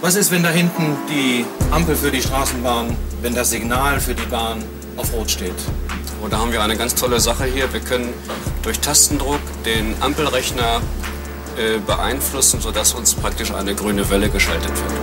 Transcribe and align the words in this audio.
Was 0.00 0.14
ist, 0.14 0.30
wenn 0.30 0.44
da 0.44 0.50
hinten 0.50 0.96
die 1.08 1.44
Ampel 1.72 1.96
für 1.96 2.12
die 2.12 2.22
Straßenbahn, 2.22 2.96
wenn 3.20 3.34
das 3.34 3.50
Signal 3.50 3.98
für 3.98 4.14
die 4.14 4.26
Bahn 4.26 4.62
auf 4.96 5.12
Rot 5.12 5.28
steht? 5.28 5.54
Und 6.22 6.32
da 6.32 6.38
haben 6.38 6.52
wir 6.52 6.62
eine 6.62 6.76
ganz 6.76 6.94
tolle 6.94 7.18
Sache 7.18 7.46
hier. 7.46 7.72
Wir 7.72 7.80
können 7.80 8.12
durch 8.62 8.78
Tastendruck 8.78 9.40
den 9.64 10.00
Ampelrechner 10.00 10.80
äh, 11.56 11.78
beeinflussen, 11.84 12.60
sodass 12.60 12.94
uns 12.94 13.12
praktisch 13.12 13.52
eine 13.52 13.74
grüne 13.74 14.08
Welle 14.08 14.28
geschaltet 14.28 14.70
wird. 14.70 14.98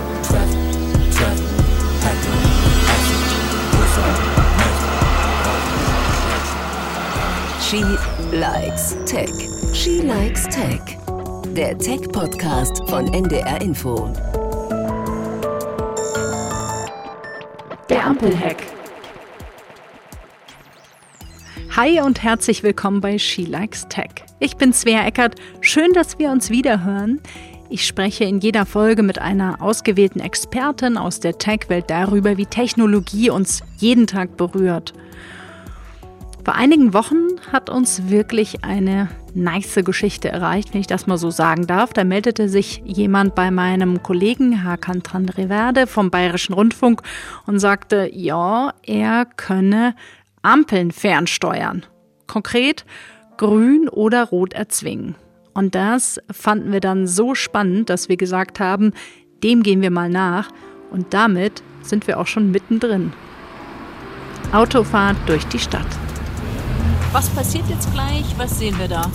She 7.60 7.84
likes 8.32 8.96
Tech. 9.04 9.28
She 9.74 10.00
likes 10.00 10.44
Tech. 10.44 10.80
Der 11.54 11.76
Tech-Podcast 11.76 12.82
von 12.88 13.12
NDR 13.12 13.60
Info. 13.60 14.10
Ampelhack. 18.06 18.62
Hi 21.74 22.00
und 22.00 22.22
herzlich 22.22 22.62
willkommen 22.62 23.00
bei 23.00 23.18
She 23.18 23.44
Likes 23.44 23.88
Tech. 23.88 24.10
Ich 24.38 24.56
bin 24.56 24.72
Svea 24.72 25.04
Eckert. 25.04 25.34
Schön, 25.60 25.92
dass 25.92 26.16
wir 26.20 26.30
uns 26.30 26.48
wieder 26.48 26.84
hören. 26.84 27.20
Ich 27.68 27.84
spreche 27.84 28.22
in 28.22 28.38
jeder 28.38 28.64
Folge 28.64 29.02
mit 29.02 29.18
einer 29.18 29.60
ausgewählten 29.60 30.20
Expertin 30.20 30.96
aus 30.96 31.18
der 31.18 31.36
Tech-Welt 31.36 31.90
darüber, 31.90 32.36
wie 32.36 32.46
Technologie 32.46 33.30
uns 33.30 33.64
jeden 33.78 34.06
Tag 34.06 34.36
berührt. 34.36 34.94
Vor 36.46 36.54
einigen 36.54 36.94
Wochen 36.94 37.40
hat 37.50 37.70
uns 37.70 38.08
wirklich 38.08 38.64
eine 38.64 39.08
nice 39.34 39.80
Geschichte 39.84 40.28
erreicht, 40.28 40.72
wenn 40.72 40.80
ich 40.80 40.86
das 40.86 41.08
mal 41.08 41.18
so 41.18 41.32
sagen 41.32 41.66
darf. 41.66 41.92
Da 41.92 42.04
meldete 42.04 42.48
sich 42.48 42.82
jemand 42.84 43.34
bei 43.34 43.50
meinem 43.50 44.00
Kollegen 44.04 44.62
Hakan 44.62 45.02
Tandreverde 45.02 45.88
vom 45.88 46.12
Bayerischen 46.12 46.52
Rundfunk 46.52 47.02
und 47.48 47.58
sagte, 47.58 48.08
ja, 48.12 48.72
er 48.84 49.24
könne 49.24 49.96
Ampeln 50.42 50.92
fernsteuern. 50.92 51.84
Konkret 52.28 52.84
grün 53.38 53.88
oder 53.88 54.22
rot 54.22 54.52
erzwingen. 54.52 55.16
Und 55.52 55.74
das 55.74 56.20
fanden 56.30 56.70
wir 56.70 56.78
dann 56.80 57.08
so 57.08 57.34
spannend, 57.34 57.90
dass 57.90 58.08
wir 58.08 58.16
gesagt 58.16 58.60
haben, 58.60 58.92
dem 59.42 59.64
gehen 59.64 59.82
wir 59.82 59.90
mal 59.90 60.08
nach. 60.08 60.50
Und 60.92 61.12
damit 61.12 61.64
sind 61.82 62.06
wir 62.06 62.20
auch 62.20 62.28
schon 62.28 62.52
mittendrin. 62.52 63.12
Autofahrt 64.52 65.16
durch 65.26 65.44
die 65.48 65.58
Stadt. 65.58 66.05
Was 67.16 67.30
passiert 67.30 67.64
jetzt 67.70 67.90
gleich? 67.94 68.26
Was 68.36 68.58
sehen 68.58 68.78
wir 68.78 68.88
da? 68.88 69.10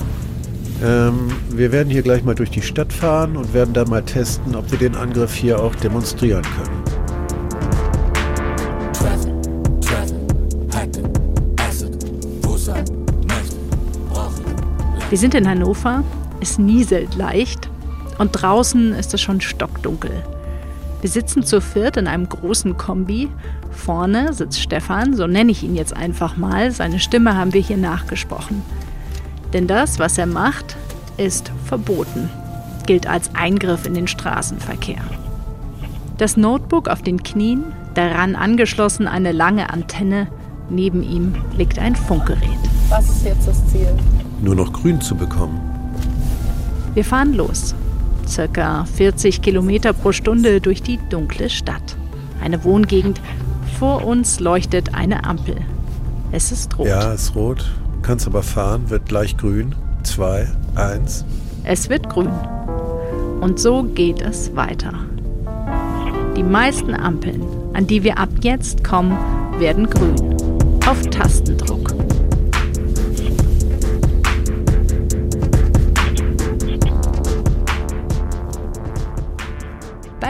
Ähm, 0.83 1.31
wir 1.51 1.71
werden 1.71 1.91
hier 1.91 2.01
gleich 2.01 2.23
mal 2.23 2.33
durch 2.33 2.49
die 2.49 2.63
Stadt 2.63 2.91
fahren 2.91 3.37
und 3.37 3.53
werden 3.53 3.75
dann 3.75 3.89
mal 3.91 4.01
testen, 4.01 4.55
ob 4.55 4.71
wir 4.71 4.79
den 4.79 4.95
Angriff 4.95 5.35
hier 5.35 5.61
auch 5.61 5.75
demonstrieren 5.75 6.41
können. 6.41 6.83
Wir 15.11 15.17
sind 15.19 15.35
in 15.35 15.47
Hannover, 15.47 16.03
es 16.39 16.57
nieselt 16.57 17.13
leicht 17.13 17.69
und 18.17 18.31
draußen 18.31 18.93
ist 18.93 19.13
es 19.13 19.21
schon 19.21 19.41
stockdunkel. 19.41 20.23
Wir 21.01 21.09
sitzen 21.11 21.43
zu 21.43 21.61
viert 21.61 21.97
in 21.97 22.07
einem 22.07 22.27
großen 22.27 22.77
Kombi. 22.77 23.29
Vorne 23.71 24.33
sitzt 24.33 24.59
Stefan, 24.59 25.15
so 25.15 25.27
nenne 25.27 25.51
ich 25.51 25.63
ihn 25.63 25.75
jetzt 25.75 25.95
einfach 25.95 26.37
mal. 26.37 26.71
Seine 26.71 26.99
Stimme 26.99 27.35
haben 27.35 27.53
wir 27.53 27.61
hier 27.61 27.77
nachgesprochen. 27.77 28.61
Denn 29.53 29.67
das, 29.67 29.99
was 29.99 30.17
er 30.17 30.27
macht, 30.27 30.75
ist 31.17 31.51
verboten, 31.65 32.29
gilt 32.85 33.07
als 33.07 33.33
Eingriff 33.35 33.85
in 33.85 33.93
den 33.93 34.07
Straßenverkehr. 34.07 35.01
Das 36.17 36.37
Notebook 36.37 36.87
auf 36.87 37.01
den 37.01 37.23
Knien, 37.23 37.63
daran 37.93 38.35
angeschlossen 38.35 39.07
eine 39.07 39.31
lange 39.31 39.71
Antenne, 39.71 40.27
neben 40.69 41.03
ihm 41.03 41.35
liegt 41.57 41.79
ein 41.79 41.95
Funkgerät. 41.95 42.59
Was 42.89 43.09
ist 43.09 43.25
jetzt 43.25 43.47
das 43.47 43.65
Ziel? 43.67 43.87
Nur 44.41 44.55
noch 44.55 44.71
grün 44.71 45.01
zu 45.01 45.15
bekommen. 45.15 45.59
Wir 46.93 47.05
fahren 47.05 47.33
los 47.33 47.73
circa 48.31 48.85
40 48.85 49.41
Kilometer 49.41 49.93
pro 49.93 50.11
Stunde 50.11 50.61
durch 50.61 50.81
die 50.81 50.99
dunkle 51.09 51.49
Stadt. 51.49 51.95
Eine 52.41 52.63
Wohngegend. 52.63 53.21
Vor 53.79 54.05
uns 54.05 54.39
leuchtet 54.39 54.93
eine 54.93 55.23
Ampel. 55.23 55.57
Es 56.31 56.51
ist 56.51 56.77
rot. 56.77 56.87
Ja, 56.87 57.13
es 57.13 57.23
ist 57.23 57.35
rot. 57.35 57.65
Kannst 58.01 58.27
aber 58.27 58.43
fahren, 58.43 58.89
wird 58.89 59.05
gleich 59.05 59.37
grün. 59.37 59.75
Zwei, 60.03 60.47
eins. 60.75 61.25
Es 61.63 61.89
wird 61.89 62.09
grün. 62.09 62.31
Und 63.41 63.59
so 63.59 63.83
geht 63.83 64.21
es 64.21 64.55
weiter. 64.55 64.93
Die 66.35 66.43
meisten 66.43 66.93
Ampeln, 66.93 67.43
an 67.73 67.87
die 67.87 68.03
wir 68.03 68.17
ab 68.17 68.29
jetzt 68.41 68.83
kommen, 68.83 69.17
werden 69.59 69.89
grün. 69.89 70.15
Auf 70.87 71.01
Tastendruck. 71.09 71.93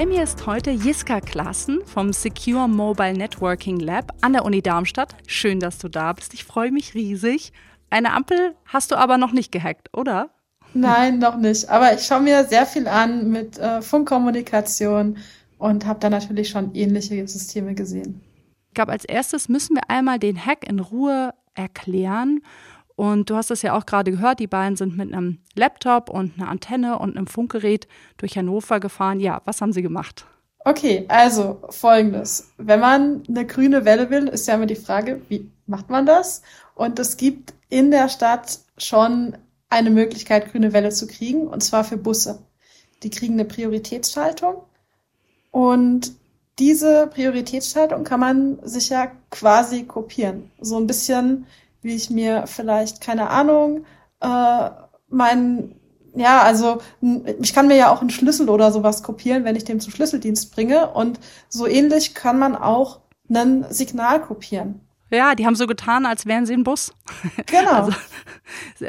Bei 0.01 0.07
mir 0.07 0.23
ist 0.23 0.47
heute 0.47 0.71
Jiska 0.71 1.21
Klassen 1.21 1.85
vom 1.85 2.11
Secure 2.11 2.67
Mobile 2.67 3.13
Networking 3.13 3.79
Lab 3.79 4.11
an 4.21 4.33
der 4.33 4.45
Uni 4.45 4.63
Darmstadt. 4.63 5.15
Schön, 5.27 5.59
dass 5.59 5.77
du 5.77 5.89
da 5.89 6.11
bist. 6.11 6.33
Ich 6.33 6.43
freue 6.43 6.71
mich 6.71 6.95
riesig. 6.95 7.53
Eine 7.91 8.13
Ampel 8.13 8.55
hast 8.65 8.89
du 8.89 8.95
aber 8.95 9.19
noch 9.19 9.31
nicht 9.31 9.51
gehackt, 9.51 9.95
oder? 9.95 10.31
Nein, 10.73 11.19
noch 11.19 11.37
nicht. 11.37 11.69
Aber 11.69 11.93
ich 11.93 12.01
schaue 12.01 12.21
mir 12.21 12.45
sehr 12.45 12.65
viel 12.65 12.87
an 12.87 13.29
mit 13.29 13.59
äh, 13.59 13.83
Funkkommunikation 13.83 15.19
und 15.59 15.85
habe 15.85 15.99
da 15.99 16.09
natürlich 16.09 16.49
schon 16.49 16.73
ähnliche 16.73 17.27
Systeme 17.27 17.75
gesehen. 17.75 18.21
Ich 18.69 18.73
glaube, 18.73 18.93
als 18.93 19.05
erstes 19.05 19.49
müssen 19.49 19.75
wir 19.75 19.87
einmal 19.87 20.17
den 20.17 20.43
Hack 20.43 20.67
in 20.67 20.79
Ruhe 20.79 21.31
erklären. 21.53 22.41
Und 23.01 23.31
du 23.31 23.35
hast 23.35 23.49
es 23.49 23.63
ja 23.63 23.75
auch 23.75 23.87
gerade 23.87 24.11
gehört, 24.11 24.39
die 24.39 24.45
beiden 24.45 24.75
sind 24.75 24.95
mit 24.95 25.11
einem 25.11 25.39
Laptop 25.55 26.07
und 26.07 26.37
einer 26.37 26.49
Antenne 26.49 26.99
und 26.99 27.17
einem 27.17 27.25
Funkgerät 27.25 27.87
durch 28.17 28.37
Hannover 28.37 28.79
gefahren. 28.79 29.19
Ja, 29.19 29.41
was 29.45 29.59
haben 29.59 29.73
sie 29.73 29.81
gemacht? 29.81 30.27
Okay, 30.65 31.05
also 31.07 31.63
folgendes. 31.71 32.51
Wenn 32.57 32.79
man 32.79 33.23
eine 33.27 33.47
grüne 33.47 33.85
Welle 33.85 34.11
will, 34.11 34.27
ist 34.27 34.47
ja 34.47 34.53
immer 34.53 34.67
die 34.67 34.75
Frage, 34.75 35.19
wie 35.29 35.49
macht 35.65 35.89
man 35.89 36.05
das? 36.05 36.43
Und 36.75 36.99
es 36.99 37.17
gibt 37.17 37.55
in 37.69 37.89
der 37.89 38.07
Stadt 38.07 38.59
schon 38.77 39.35
eine 39.67 39.89
Möglichkeit, 39.89 40.51
grüne 40.51 40.71
Welle 40.71 40.91
zu 40.91 41.07
kriegen, 41.07 41.47
und 41.47 41.63
zwar 41.63 41.83
für 41.83 41.97
Busse. 41.97 42.37
Die 43.01 43.09
kriegen 43.09 43.33
eine 43.33 43.45
Prioritätsschaltung 43.45 44.61
und 45.49 46.11
diese 46.59 47.07
Prioritätsschaltung 47.07 48.03
kann 48.03 48.19
man 48.19 48.59
sich 48.61 48.89
ja 48.89 49.11
quasi 49.31 49.85
kopieren. 49.85 50.51
So 50.61 50.77
ein 50.77 50.85
bisschen 50.85 51.47
wie 51.81 51.95
ich 51.95 52.09
mir 52.09 52.45
vielleicht, 52.47 53.01
keine 53.01 53.29
Ahnung, 53.29 53.85
äh, 54.21 54.69
mein, 55.09 55.75
ja, 56.15 56.41
also 56.41 56.81
ich 57.41 57.53
kann 57.53 57.67
mir 57.67 57.75
ja 57.75 57.91
auch 57.91 58.01
einen 58.01 58.09
Schlüssel 58.09 58.49
oder 58.49 58.71
sowas 58.71 59.03
kopieren, 59.03 59.43
wenn 59.43 59.55
ich 59.55 59.63
den 59.63 59.79
zum 59.79 59.91
Schlüsseldienst 59.91 60.53
bringe. 60.53 60.91
Und 60.91 61.19
so 61.49 61.67
ähnlich 61.67 62.13
kann 62.13 62.39
man 62.39 62.55
auch 62.55 63.01
ein 63.29 63.65
Signal 63.69 64.21
kopieren. 64.21 64.81
Ja, 65.11 65.35
die 65.35 65.45
haben 65.45 65.55
so 65.55 65.67
getan, 65.67 66.05
als 66.05 66.25
wären 66.25 66.45
sie 66.45 66.53
ein 66.53 66.63
Bus. 66.63 66.93
Genau. 67.45 67.85
Also, 67.85 67.93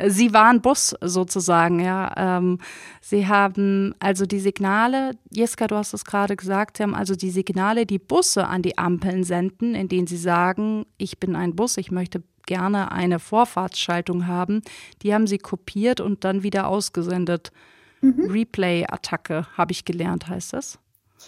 sie 0.09 0.33
waren 0.33 0.61
Bus 0.61 0.95
sozusagen, 1.01 1.81
ja. 1.81 2.13
Ähm, 2.17 2.59
sie 3.01 3.27
haben 3.27 3.95
also 3.99 4.25
die 4.25 4.39
Signale, 4.39 5.13
Jeska, 5.31 5.67
du 5.67 5.77
hast 5.77 5.95
es 5.95 6.05
gerade 6.05 6.37
gesagt, 6.37 6.77
sie 6.77 6.85
haben 6.85 6.95
also 6.95 7.15
die 7.15 7.31
Signale, 7.31 7.87
die 7.87 7.99
Busse 7.99 8.47
an 8.47 8.63
die 8.63 8.79
Ampeln 8.79 9.25
senden, 9.25 9.75
in 9.75 9.89
denen 9.89 10.07
sie 10.07 10.17
sagen, 10.17 10.87
ich 10.97 11.19
bin 11.19 11.37
ein 11.37 11.57
Bus, 11.57 11.77
ich 11.77 11.91
möchte 11.91 12.23
gerne 12.47 12.93
eine 12.93 13.19
Vorfahrtsschaltung 13.19 14.27
haben. 14.27 14.63
Die 15.03 15.15
haben 15.15 15.27
sie 15.27 15.39
kopiert 15.39 16.01
und 16.01 16.25
dann 16.25 16.43
wieder 16.43 16.69
ausgesendet. 16.69 17.53
Mhm. 18.01 18.31
Replay-Attacke, 18.31 19.47
habe 19.57 19.73
ich 19.73 19.85
gelernt, 19.85 20.29
heißt 20.29 20.53
das. 20.53 20.79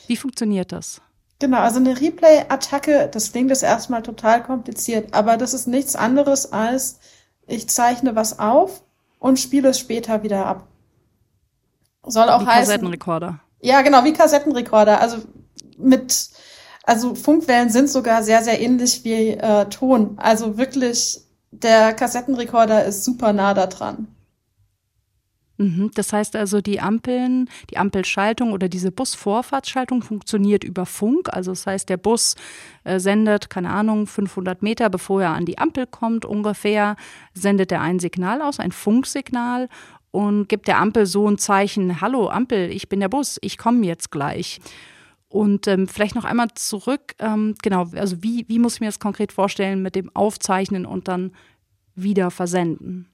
Wie 0.07 0.17
funktioniert 0.17 0.73
das? 0.73 1.01
Genau, 1.41 1.59
also 1.59 1.79
eine 1.79 2.01
Replay-Attacke, 2.01 3.09
das 3.13 3.33
klingt 3.33 3.51
jetzt 3.51 3.63
erstmal 3.63 4.03
total 4.03 4.43
kompliziert, 4.43 5.15
aber 5.15 5.37
das 5.37 5.53
ist 5.53 5.67
nichts 5.67 5.97
anderes 5.97 6.53
als, 6.53 7.01
ich 7.47 7.69
zeichne 7.69 8.15
was 8.15 8.39
auf 8.39 8.83
und 9.19 9.39
spiele 9.39 9.71
es 9.71 9.79
später 9.79 10.23
wieder 10.23 10.47
ab. 10.47 10.69
Soll 12.07 12.29
auch 12.29 12.43
wie 12.43 12.47
heißen. 12.47 12.67
Kassettenrekorder. 12.67 13.41
Ja, 13.61 13.83
genau, 13.83 14.05
wie 14.05 14.13
Kassettenrekorder. 14.13 15.01
Also 15.01 15.19
mit, 15.79 16.31
also 16.85 17.15
Funkwellen 17.15 17.71
sind 17.71 17.89
sogar 17.89 18.23
sehr, 18.23 18.43
sehr 18.43 18.61
ähnlich 18.61 19.05
wie 19.05 19.31
äh, 19.31 19.65
Ton. 19.67 20.15
Also 20.19 20.59
wirklich, 20.59 21.21
der 21.51 21.95
Kassettenrekorder 21.95 22.85
ist 22.85 23.05
super 23.05 23.33
nah 23.33 23.55
da 23.55 23.67
dran. 23.67 24.09
Mhm. 25.57 25.91
Das 25.95 26.13
heißt 26.13 26.35
also, 26.35 26.61
die 26.61 26.81
Ampeln, 26.81 27.49
die 27.71 27.77
Ampelschaltung 27.77 28.53
oder 28.53 28.69
diese 28.69 28.91
Busvorfahrtsschaltung 28.91 30.03
funktioniert 30.03 30.65
über 30.65 30.85
Funk. 30.85 31.29
Also 31.33 31.53
das 31.53 31.67
heißt, 31.67 31.89
der 31.89 31.97
Bus 31.97 32.35
äh, 32.83 32.99
sendet, 32.99 33.51
keine 33.51 33.71
Ahnung, 33.71 34.07
500 34.07 34.63
Meter 34.63 34.91
bevor 34.91 35.23
er 35.23 35.35
an 35.35 35.47
die 35.47 35.59
Ampel 35.59 35.87
kommt 35.87 36.25
ungefähr, 36.25 36.97
sendet 37.35 37.71
er 37.71 37.81
ein 37.81 38.01
Signal 38.01 38.43
aus, 38.43 38.59
ein 38.59 38.73
Funksignal 38.73 39.69
und 40.11 40.49
gibt 40.49 40.69
der 40.69 40.79
Ampel 40.79 41.07
so 41.07 41.29
ein 41.29 41.39
Zeichen, 41.39 42.01
hallo 42.01 42.29
Ampel, 42.29 42.71
ich 42.71 42.89
bin 42.89 43.01
der 43.01 43.09
Bus, 43.09 43.39
ich 43.41 43.59
komme 43.59 43.87
jetzt 43.87 44.11
gleich. 44.11 44.61
Und 45.29 45.67
ähm, 45.67 45.89
vielleicht 45.89 46.15
noch 46.15 46.25
einmal 46.25 46.49
zurück, 46.55 47.15
ähm, 47.19 47.57
genau, 47.63 47.87
also 47.97 48.23
wie, 48.23 48.45
wie 48.49 48.61
muss 48.61 48.75
ich 48.75 48.81
mir 48.81 48.87
das 48.87 49.01
konkret 49.01 49.33
vorstellen 49.33 49.83
mit 49.83 49.97
dem 49.97 50.15
Aufzeichnen 50.15 50.87
und 50.87 51.09
dann 51.09 51.33
wieder 51.97 52.31
versenden? 52.31 53.09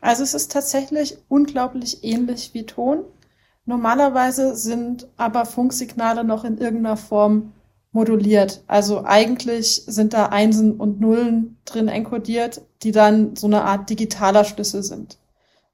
Also 0.00 0.22
es 0.22 0.34
ist 0.34 0.52
tatsächlich 0.52 1.18
unglaublich 1.28 2.04
ähnlich 2.04 2.54
wie 2.54 2.66
Ton. 2.66 3.04
Normalerweise 3.66 4.56
sind 4.56 5.08
aber 5.16 5.44
Funksignale 5.44 6.24
noch 6.24 6.44
in 6.44 6.58
irgendeiner 6.58 6.96
Form 6.96 7.52
moduliert. 7.92 8.62
Also 8.66 9.04
eigentlich 9.04 9.84
sind 9.86 10.12
da 10.12 10.26
Einsen 10.26 10.76
und 10.76 11.00
Nullen 11.00 11.58
drin 11.64 11.88
enkodiert, 11.88 12.62
die 12.82 12.92
dann 12.92 13.36
so 13.36 13.46
eine 13.46 13.64
Art 13.64 13.90
digitaler 13.90 14.44
Schlüssel 14.44 14.82
sind. 14.82 15.18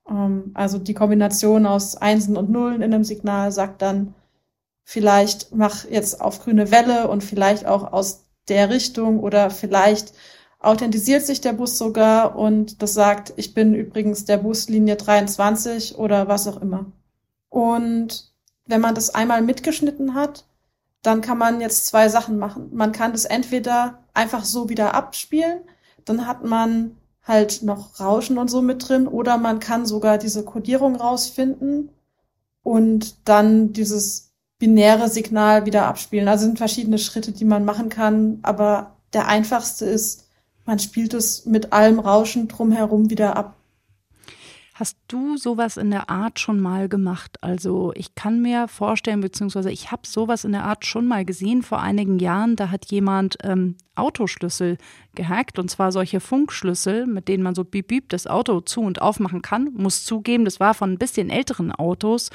Ähm, 0.09 0.51
also 0.55 0.79
die 0.79 0.95
Kombination 0.95 1.67
aus 1.67 1.97
Einsen 1.97 2.37
und 2.37 2.51
Nullen 2.51 2.83
in 2.83 2.95
einem 2.95 3.05
Signal 3.05 3.53
sagt 3.53 3.83
dann, 3.83 4.15
vielleicht 4.85 5.55
mach 5.55 5.85
jetzt 5.85 6.21
auf 6.21 6.41
grüne 6.41 6.71
Welle 6.71 7.09
und 7.09 7.25
vielleicht 7.25 7.67
auch 7.67 7.93
aus 7.93 8.25
der 8.49 8.71
Richtung 8.71 9.21
oder 9.21 9.51
vielleicht 9.51 10.13
authentisiert 10.65 11.25
sich 11.25 11.41
der 11.41 11.53
Bus 11.53 11.79
sogar 11.79 12.37
und 12.37 12.83
das 12.83 12.95
sagt, 12.95 13.33
ich 13.37 13.55
bin 13.55 13.75
übrigens 13.75 14.25
der 14.25 14.39
Bus 14.39 14.69
Linie 14.69 14.97
23 14.97 15.99
oder 15.99 16.29
was 16.29 16.49
auch 16.49 16.61
immer. 16.61 16.87
Und 17.49 18.33
wenn 18.67 18.81
man 18.81 18.95
das 18.95 19.15
einmal 19.15 19.43
mitgeschnitten 19.43 20.15
hat, 20.15 20.45
dann 21.03 21.21
kann 21.21 21.39
man 21.39 21.61
jetzt 21.61 21.87
zwei 21.87 22.09
Sachen 22.09 22.39
machen. 22.39 22.71
Man 22.73 22.93
kann 22.93 23.13
das 23.13 23.27
entweder 23.27 23.99
einfach 24.15 24.45
so 24.45 24.69
wieder 24.69 24.95
abspielen, 24.95 25.61
dann 26.05 26.27
hat 26.27 26.45
man 26.45 26.97
halt 27.23 27.63
noch 27.63 28.01
Rauschen 28.01 28.39
und 28.39 28.49
so 28.51 28.63
mit 28.63 28.89
drin, 28.89 29.07
oder 29.07 29.39
man 29.39 29.61
kann 29.61 29.87
sogar 29.87 30.19
diese 30.19 30.45
Codierung 30.45 30.97
rausfinden 30.97 31.91
und 32.63 33.17
dann 33.29 33.73
dieses 33.73 34.33
binäre 34.59 35.09
Signal 35.09 35.67
wieder 35.67 35.87
abspielen. 35.87 36.29
Also 36.29 36.47
sind 36.47 36.59
verschiedene 36.59 36.99
Schritte, 36.99 37.33
die 37.33 37.45
man 37.45 37.65
machen 37.65 37.89
kann, 37.89 38.39
aber 38.43 38.97
der 39.13 39.29
einfachste 39.29 39.85
ist, 39.85 40.24
man 40.67 40.79
spielt 40.79 41.15
es 41.15 41.47
mit 41.47 41.73
allem 41.73 41.99
Rauschen 41.99 42.49
drumherum 42.49 43.11
wieder 43.11 43.37
ab. 43.37 43.57
Hast 44.77 44.97
du 45.07 45.37
sowas 45.37 45.77
in 45.77 45.93
der 45.93 46.11
Art 46.11 46.41
schon 46.41 46.59
mal 46.59 46.89
gemacht? 46.89 47.37
Also 47.43 47.93
ich 47.95 48.17
kann 48.17 48.43
mir 48.43 48.67
vorstellen, 48.67 49.21
beziehungsweise 49.21 49.71
ich 49.71 49.93
habe 49.93 50.03
sowas 50.05 50.45
in 50.45 50.51
der 50.51 50.65
Art 50.65 50.85
schon 50.85 51.07
mal 51.07 51.25
gesehen 51.25 51.63
vor 51.63 51.81
einigen 51.81 52.19
Jahren. 52.19 52.57
Da 52.57 52.71
hat 52.71 52.87
jemand 52.87 53.37
ähm, 53.45 53.77
Autoschlüssel 53.95 54.77
gehackt 55.15 55.61
und 55.61 55.71
zwar 55.71 55.93
solche 55.93 56.19
Funkschlüssel, 56.19 57.07
mit 57.07 57.29
denen 57.29 57.45
man 57.45 57.55
so 57.55 57.63
bieb 57.63 57.87
bieb 57.87 58.09
das 58.09 58.27
Auto 58.27 58.63
zu 58.63 58.81
und 58.81 59.01
aufmachen 59.01 59.43
kann. 59.43 59.73
Muss 59.75 60.05
zugeben, 60.05 60.45
das 60.45 60.59
war 60.59 60.75
von 60.75 60.91
ein 60.95 60.99
bisschen 60.99 61.31
älteren 61.31 61.71
Autos. 61.71 62.31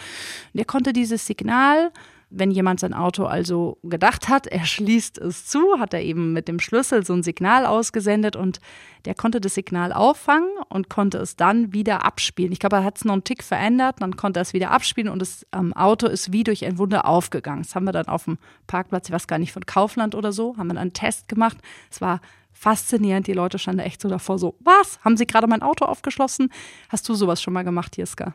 Der 0.53 0.63
konnte 0.63 0.93
dieses 0.93 1.25
Signal 1.27 1.91
wenn 2.29 2.51
jemand 2.51 2.79
sein 2.79 2.93
Auto 2.93 3.25
also 3.25 3.77
gedacht 3.83 4.29
hat, 4.29 4.45
er 4.47 4.65
schließt 4.65 5.17
es 5.17 5.47
zu, 5.47 5.79
hat 5.79 5.93
er 5.93 6.01
eben 6.01 6.33
mit 6.33 6.47
dem 6.47 6.59
Schlüssel 6.59 7.05
so 7.05 7.13
ein 7.13 7.23
Signal 7.23 7.65
ausgesendet 7.65 8.35
und 8.35 8.59
der 9.05 9.15
konnte 9.15 9.41
das 9.41 9.55
Signal 9.55 9.91
auffangen 9.91 10.49
und 10.69 10.89
konnte 10.89 11.17
es 11.17 11.35
dann 11.35 11.73
wieder 11.73 12.05
abspielen. 12.05 12.51
Ich 12.51 12.59
glaube, 12.59 12.77
er 12.77 12.83
hat 12.83 12.97
es 12.97 13.05
noch 13.05 13.13
einen 13.13 13.23
Tick 13.23 13.43
verändert, 13.43 13.95
dann 13.99 14.15
konnte 14.15 14.39
er 14.39 14.43
es 14.43 14.53
wieder 14.53 14.71
abspielen 14.71 15.09
und 15.09 15.19
das 15.19 15.45
ähm, 15.53 15.73
Auto 15.73 16.07
ist 16.07 16.31
wie 16.31 16.43
durch 16.43 16.63
ein 16.65 16.77
Wunder 16.77 17.05
aufgegangen. 17.05 17.63
Das 17.63 17.73
haben 17.73 17.85
wir 17.85 17.93
dann 17.93 18.07
auf 18.07 18.25
dem 18.25 18.37
Parkplatz, 18.67 19.07
ich 19.07 19.13
weiß 19.13 19.27
gar 19.27 19.39
nicht, 19.39 19.51
von 19.51 19.65
Kaufland 19.65 20.13
oder 20.13 20.31
so, 20.31 20.55
haben 20.57 20.67
wir 20.67 20.75
dann 20.75 20.81
einen 20.83 20.93
Test 20.93 21.27
gemacht. 21.27 21.57
Es 21.89 21.99
war 21.99 22.21
faszinierend. 22.51 23.25
Die 23.27 23.33
Leute 23.33 23.57
standen 23.57 23.79
echt 23.79 24.01
so 24.01 24.09
davor, 24.09 24.37
so, 24.37 24.55
was? 24.59 24.99
Haben 25.03 25.17
Sie 25.17 25.25
gerade 25.25 25.47
mein 25.47 25.61
Auto 25.61 25.85
aufgeschlossen? 25.85 26.51
Hast 26.89 27.07
du 27.07 27.13
sowas 27.15 27.41
schon 27.41 27.53
mal 27.53 27.63
gemacht, 27.63 27.97
Jiska? 27.97 28.33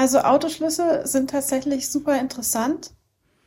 Also 0.00 0.20
Autoschlüssel 0.20 1.06
sind 1.06 1.28
tatsächlich 1.28 1.90
super 1.90 2.18
interessant. 2.18 2.92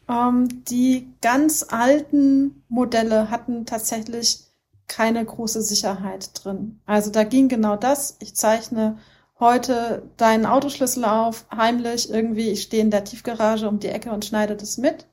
Ähm, 0.07 0.63
die 0.65 1.11
ganz 1.19 1.65
alten 1.67 2.63
Modelle 2.69 3.31
hatten 3.31 3.65
tatsächlich 3.65 4.43
keine 4.87 5.25
große 5.25 5.63
Sicherheit 5.63 6.29
drin. 6.35 6.79
Also 6.85 7.09
da 7.09 7.23
ging 7.23 7.47
genau 7.49 7.75
das. 7.75 8.17
Ich 8.19 8.35
zeichne 8.35 8.99
heute 9.39 10.03
deinen 10.17 10.45
Autoschlüssel 10.45 11.05
auf, 11.05 11.47
heimlich 11.51 12.11
irgendwie. 12.11 12.49
Ich 12.49 12.61
stehe 12.61 12.83
in 12.83 12.91
der 12.91 13.03
Tiefgarage 13.03 13.67
um 13.67 13.79
die 13.79 13.87
Ecke 13.87 14.11
und 14.11 14.23
schneide 14.23 14.55
das 14.55 14.77
mit. 14.77 15.07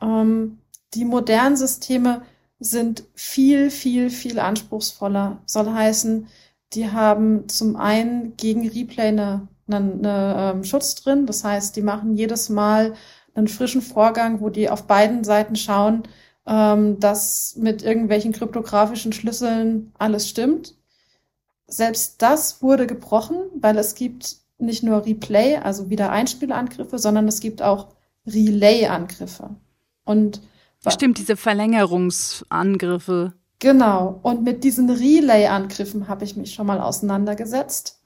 Ähm, 0.00 0.58
die 0.94 1.04
modernen 1.04 1.56
Systeme 1.56 2.22
sind 2.58 3.04
viel, 3.14 3.70
viel, 3.70 4.10
viel 4.10 4.40
anspruchsvoller. 4.40 5.42
Soll 5.46 5.72
heißen, 5.72 6.26
die 6.72 6.90
haben 6.90 7.48
zum 7.48 7.76
einen 7.76 8.36
gegen 8.36 8.68
Replay 8.68 9.06
eine 9.06 9.46
einen, 9.72 10.04
einen 10.04 10.58
ähm, 10.58 10.64
Schutz 10.64 10.94
drin. 10.96 11.26
Das 11.26 11.44
heißt, 11.44 11.76
die 11.76 11.82
machen 11.82 12.14
jedes 12.14 12.48
Mal 12.48 12.94
einen 13.34 13.48
frischen 13.48 13.82
Vorgang, 13.82 14.40
wo 14.40 14.48
die 14.50 14.68
auf 14.68 14.86
beiden 14.86 15.24
Seiten 15.24 15.56
schauen, 15.56 16.02
ähm, 16.46 17.00
dass 17.00 17.56
mit 17.56 17.82
irgendwelchen 17.82 18.32
kryptografischen 18.32 19.12
Schlüsseln 19.12 19.92
alles 19.98 20.28
stimmt. 20.28 20.74
Selbst 21.66 22.20
das 22.20 22.62
wurde 22.62 22.86
gebrochen, 22.86 23.36
weil 23.54 23.78
es 23.78 23.94
gibt 23.94 24.36
nicht 24.58 24.82
nur 24.82 25.06
Replay, 25.06 25.56
also 25.56 25.90
Wiedereinspielangriffe, 25.90 26.98
sondern 26.98 27.26
es 27.28 27.40
gibt 27.40 27.62
auch 27.62 27.88
Relay-Angriffe. 28.26 29.56
Und 30.04 30.40
Stimmt, 30.88 31.18
diese 31.18 31.36
Verlängerungsangriffe. 31.36 33.34
Genau. 33.60 34.18
Und 34.22 34.42
mit 34.42 34.64
diesen 34.64 34.90
Relay-Angriffen 34.90 36.08
habe 36.08 36.24
ich 36.24 36.36
mich 36.36 36.52
schon 36.54 36.66
mal 36.66 36.80
auseinandergesetzt. 36.80 38.01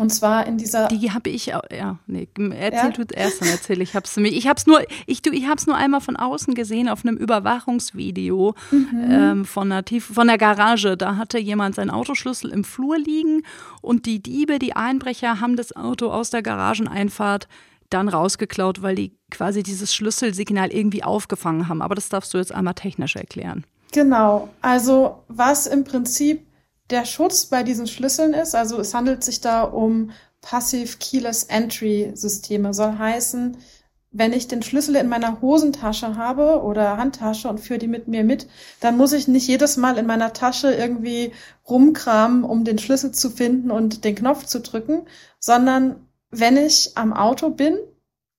Und 0.00 0.08
zwar 0.08 0.46
in 0.46 0.56
dieser. 0.56 0.88
Die 0.88 1.12
habe 1.12 1.28
ich 1.28 1.54
auch, 1.54 1.60
ja, 1.70 1.98
nee, 2.06 2.26
erzähl 2.58 2.72
ja? 2.72 2.88
du 2.88 3.02
erst, 3.14 3.42
dann 3.42 3.50
erzähl 3.50 3.82
ich. 3.82 3.94
Hab's 3.94 4.16
ich 4.16 4.48
hab's 4.48 4.66
nur, 4.66 4.80
ich, 5.06 5.26
ich 5.26 5.46
hab's 5.46 5.66
nur 5.66 5.76
einmal 5.76 6.00
von 6.00 6.16
außen 6.16 6.54
gesehen 6.54 6.88
auf 6.88 7.04
einem 7.04 7.18
Überwachungsvideo 7.18 8.54
mhm. 8.70 8.88
ähm, 9.10 9.44
von, 9.44 9.70
einer 9.70 9.84
Tief, 9.84 10.06
von 10.06 10.26
der 10.26 10.38
Garage. 10.38 10.96
Da 10.96 11.16
hatte 11.16 11.38
jemand 11.38 11.74
seinen 11.74 11.90
Autoschlüssel 11.90 12.50
im 12.50 12.64
Flur 12.64 12.98
liegen 12.98 13.42
und 13.82 14.06
die 14.06 14.22
Diebe, 14.22 14.58
die 14.58 14.74
Einbrecher, 14.74 15.38
haben 15.42 15.56
das 15.56 15.76
Auto 15.76 16.10
aus 16.10 16.30
der 16.30 16.40
Garageneinfahrt 16.40 17.46
dann 17.90 18.08
rausgeklaut, 18.08 18.80
weil 18.80 18.94
die 18.94 19.12
quasi 19.30 19.62
dieses 19.62 19.94
Schlüsselsignal 19.94 20.72
irgendwie 20.72 21.04
aufgefangen 21.04 21.68
haben. 21.68 21.82
Aber 21.82 21.94
das 21.94 22.08
darfst 22.08 22.32
du 22.32 22.38
jetzt 22.38 22.54
einmal 22.54 22.72
technisch 22.72 23.16
erklären. 23.16 23.66
Genau. 23.92 24.48
Also 24.62 25.22
was 25.28 25.66
im 25.66 25.84
Prinzip 25.84 26.46
der 26.90 27.04
Schutz 27.04 27.46
bei 27.46 27.62
diesen 27.62 27.86
Schlüsseln 27.86 28.34
ist, 28.34 28.54
also 28.54 28.78
es 28.80 28.94
handelt 28.94 29.24
sich 29.24 29.40
da 29.40 29.62
um 29.62 30.10
Passive 30.40 30.98
Keyless 30.98 31.44
Entry 31.44 32.12
Systeme, 32.14 32.74
soll 32.74 32.98
heißen, 32.98 33.56
wenn 34.12 34.32
ich 34.32 34.48
den 34.48 34.62
Schlüssel 34.62 34.96
in 34.96 35.08
meiner 35.08 35.40
Hosentasche 35.40 36.16
habe 36.16 36.62
oder 36.62 36.96
Handtasche 36.96 37.48
und 37.48 37.60
führe 37.60 37.78
die 37.78 37.86
mit 37.86 38.08
mir 38.08 38.24
mit, 38.24 38.48
dann 38.80 38.96
muss 38.96 39.12
ich 39.12 39.28
nicht 39.28 39.46
jedes 39.46 39.76
Mal 39.76 39.98
in 39.98 40.06
meiner 40.06 40.32
Tasche 40.32 40.72
irgendwie 40.72 41.32
rumkramen, 41.68 42.42
um 42.42 42.64
den 42.64 42.78
Schlüssel 42.78 43.12
zu 43.12 43.30
finden 43.30 43.70
und 43.70 44.04
den 44.04 44.16
Knopf 44.16 44.46
zu 44.46 44.60
drücken, 44.60 45.06
sondern 45.38 46.08
wenn 46.30 46.56
ich 46.56 46.96
am 46.96 47.12
Auto 47.12 47.50
bin, 47.50 47.78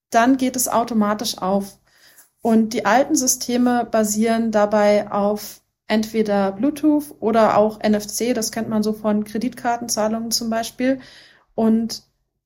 dann 0.10 0.36
geht 0.36 0.58
es 0.58 0.68
automatisch 0.68 1.38
auf. 1.38 1.78
Und 2.42 2.74
die 2.74 2.86
alten 2.86 3.16
Systeme 3.16 3.86
basieren 3.90 4.52
dabei 4.52 5.10
auf 5.10 5.61
entweder 5.92 6.54
Bluetooth 6.54 7.16
oder 7.20 7.58
auch 7.58 7.80
NFC, 7.80 8.34
das 8.34 8.54
kennt 8.54 8.70
man 8.70 8.82
so 8.82 8.94
von 8.94 9.26
Kreditkartenzahlungen 9.26 10.32
zum 10.32 10.50
Beispiel. 10.50 11.02
Und 11.54 12.04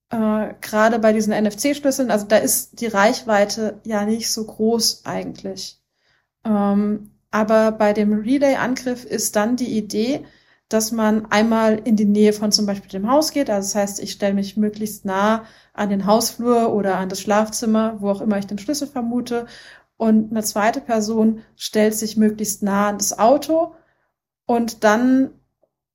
äh, 0.10 0.54
gerade 0.62 0.98
bei 0.98 1.14
diesen 1.14 1.32
NFC-Schlüsseln, 1.32 2.10
also 2.10 2.26
da 2.26 2.38
ist 2.38 2.82
die 2.82 2.88
Reichweite 2.88 3.80
ja 3.86 4.04
nicht 4.06 4.32
so 4.32 4.46
groß 4.46 5.06
eigentlich. 5.06 5.80
Ähm, 6.44 7.12
aber 7.30 7.72
bei 7.72 7.94
dem 7.94 8.14
Relay-Angriff 8.14 9.06
ist 9.06 9.36
dann 9.36 9.58
die 9.58 9.78
Idee, 9.78 10.26
dass 10.68 10.92
man 10.92 11.28
einmal 11.28 11.80
in 11.84 11.96
die 11.96 12.06
Nähe 12.06 12.34
von 12.34 12.52
zum 12.52 12.66
Beispiel 12.66 12.90
dem 12.90 13.12
Haus 13.12 13.32
geht. 13.32 13.52
Also 13.52 13.68
das 13.68 13.76
heißt, 13.76 14.00
ich 14.02 14.14
stelle 14.14 14.34
mich 14.34 14.58
möglichst 14.58 15.06
nah 15.06 15.46
an 15.74 15.92
den 15.92 16.08
Hausflur 16.08 16.74
oder 16.74 16.98
an 16.98 17.10
das 17.10 17.22
Schlafzimmer, 17.22 17.98
wo 18.00 18.10
auch 18.10 18.22
immer 18.22 18.40
ich 18.40 18.48
den 18.48 18.58
Schlüssel 18.58 18.88
vermute 18.88 19.46
und 19.98 20.32
eine 20.32 20.44
zweite 20.44 20.82
Person 20.82 21.42
stellt 21.56 21.96
sich 21.96 22.18
möglichst 22.18 22.64
nah 22.64 22.90
an 22.90 22.98
das 22.98 23.18
Auto 23.18 23.76
und 24.46 24.84
dann 24.84 25.32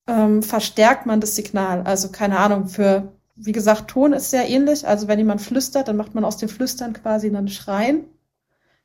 ähm, 0.07 0.43
verstärkt 0.43 1.07
man 1.07 1.21
das 1.21 1.37
Signal. 1.37 1.83
Also 1.83 2.11
keine 2.11 2.39
Ahnung, 2.39 2.69
für, 2.69 3.13
wie 3.37 3.53
gesagt, 3.53 3.89
Ton 3.89 4.13
ist 4.13 4.31
sehr 4.31 4.49
ähnlich. 4.49 4.87
Also 4.87 5.09
wenn 5.09 5.19
jemand 5.19 5.43
flüstert, 5.43 5.89
dann 5.89 5.97
macht 5.97 6.15
man 6.15 6.25
aus 6.25 6.39
dem 6.39 6.49
Flüstern 6.49 6.95
quasi 6.95 7.29
einen 7.29 7.49
Schreien. 7.49 8.05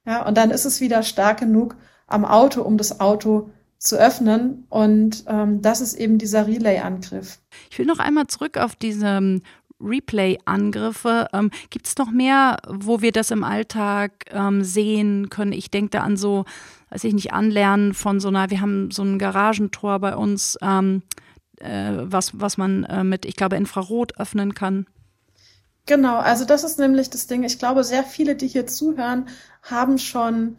Ja, 0.05 0.25
und 0.27 0.37
dann 0.37 0.51
ist 0.51 0.65
es 0.65 0.81
wieder 0.81 1.01
stark 1.01 1.39
genug 1.39 1.77
am 2.07 2.25
Auto, 2.25 2.61
um 2.61 2.77
das 2.77 2.99
Auto 2.99 3.49
zu 3.77 3.97
öffnen. 3.97 4.65
Und 4.69 5.23
ähm, 5.27 5.61
das 5.61 5.81
ist 5.81 5.95
eben 5.95 6.17
dieser 6.17 6.45
Relay-Angriff. 6.45 7.39
Ich 7.71 7.79
will 7.79 7.85
noch 7.85 7.99
einmal 7.99 8.27
zurück 8.27 8.57
auf 8.57 8.75
diese 8.75 9.41
Replay-Angriffe. 9.79 11.27
Ähm, 11.33 11.51
Gibt 11.69 11.87
es 11.87 11.97
noch 11.97 12.11
mehr, 12.11 12.57
wo 12.67 13.01
wir 13.01 13.11
das 13.11 13.31
im 13.31 13.43
Alltag 13.43 14.25
ähm, 14.31 14.63
sehen 14.63 15.29
können? 15.29 15.51
Ich 15.51 15.71
denke 15.71 15.91
da 15.91 16.01
an 16.01 16.17
so, 16.17 16.45
weiß 16.89 17.03
ich 17.03 17.13
nicht, 17.13 17.33
Anlernen 17.33 17.93
von 17.93 18.19
so 18.19 18.29
einer, 18.29 18.49
wir 18.49 18.61
haben 18.61 18.91
so 18.91 19.03
ein 19.03 19.19
Garagentor 19.19 19.99
bei 19.99 20.15
uns, 20.15 20.57
ähm, 20.61 21.03
äh, 21.59 21.91
was, 21.97 22.39
was 22.39 22.57
man 22.57 22.83
äh, 22.85 23.03
mit, 23.03 23.25
ich 23.25 23.35
glaube, 23.35 23.55
Infrarot 23.55 24.19
öffnen 24.19 24.53
kann. 24.53 24.87
Genau, 25.85 26.17
also 26.17 26.45
das 26.45 26.63
ist 26.63 26.79
nämlich 26.79 27.09
das 27.09 27.27
Ding. 27.27 27.43
Ich 27.43 27.59
glaube, 27.59 27.83
sehr 27.83 28.03
viele, 28.03 28.35
die 28.35 28.47
hier 28.47 28.65
zuhören, 28.65 29.27
haben 29.61 29.97
schon 29.99 30.57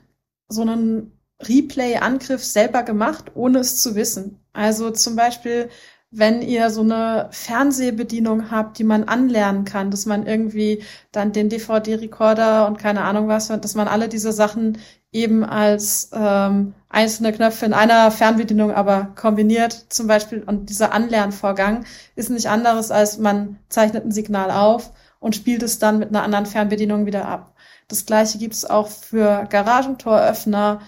so 0.49 0.63
einen 0.63 1.13
Replay-Angriff 1.43 2.45
selber 2.45 2.83
gemacht, 2.83 3.33
ohne 3.35 3.59
es 3.59 3.83
zu 3.83 3.95
wissen. 3.95 4.41
Also 4.53 4.91
zum 4.91 5.17
Beispiel, 5.17 5.69
wenn 6.11 6.41
ihr 6.41 6.71
so 6.71 6.83
eine 6.83 7.29
Fernsehbedienung 7.33 8.51
habt, 8.51 8.79
die 8.79 8.85
man 8.85 9.05
anlernen 9.05 9.65
kann, 9.65 9.91
dass 9.91 10.07
man 10.07 10.27
irgendwie 10.27 10.83
dann 11.13 11.33
den 11.33 11.49
DVD-Recorder 11.49 12.67
und 12.67 12.79
keine 12.79 13.03
Ahnung 13.03 13.29
was, 13.29 13.49
dass 13.49 13.75
man 13.75 13.89
alle 13.89 14.09
diese 14.09 14.33
Sachen 14.33 14.79
eben 15.13 15.45
als 15.45 16.11
ähm, 16.13 16.75
einzelne 16.89 17.33
Knöpfe 17.33 17.67
in 17.67 17.73
einer 17.73 18.11
Fernbedienung 18.11 18.73
aber 18.73 19.13
kombiniert 19.17 19.87
zum 19.89 20.07
Beispiel. 20.07 20.43
Und 20.43 20.71
dieser 20.71 20.93
Anlernvorgang 20.93 21.85
ist 22.15 22.31
nicht 22.31 22.49
anderes, 22.49 22.91
als 22.91 23.19
man 23.19 23.59
zeichnet 23.69 24.05
ein 24.05 24.13
Signal 24.13 24.51
auf 24.51 24.93
und 25.19 25.35
spielt 25.35 25.63
es 25.63 25.79
dann 25.79 25.99
mit 25.99 26.11
einer 26.11 26.23
anderen 26.23 26.47
Fernbedienung 26.47 27.07
wieder 27.07 27.27
ab. 27.27 27.55
Das 27.89 28.07
gleiche 28.07 28.39
gibt 28.39 28.55
es 28.55 28.65
auch 28.65 28.89
für 28.89 29.47
Garagentoröffner 29.49 30.81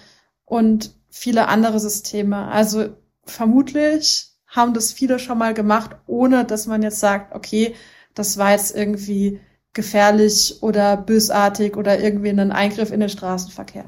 und 0.45 0.91
viele 1.09 1.47
andere 1.47 1.79
Systeme. 1.79 2.47
Also 2.47 2.89
vermutlich 3.25 4.28
haben 4.49 4.73
das 4.73 4.91
viele 4.91 5.19
schon 5.19 5.37
mal 5.37 5.53
gemacht, 5.53 5.91
ohne 6.07 6.45
dass 6.45 6.67
man 6.67 6.83
jetzt 6.83 6.99
sagt, 6.99 7.35
okay, 7.35 7.75
das 8.13 8.37
war 8.37 8.51
jetzt 8.51 8.75
irgendwie 8.75 9.39
gefährlich 9.73 10.57
oder 10.61 10.97
bösartig 10.97 11.77
oder 11.77 11.99
irgendwie 11.99 12.29
ein 12.29 12.51
Eingriff 12.51 12.91
in 12.91 12.99
den 12.99 13.09
Straßenverkehr 13.09 13.85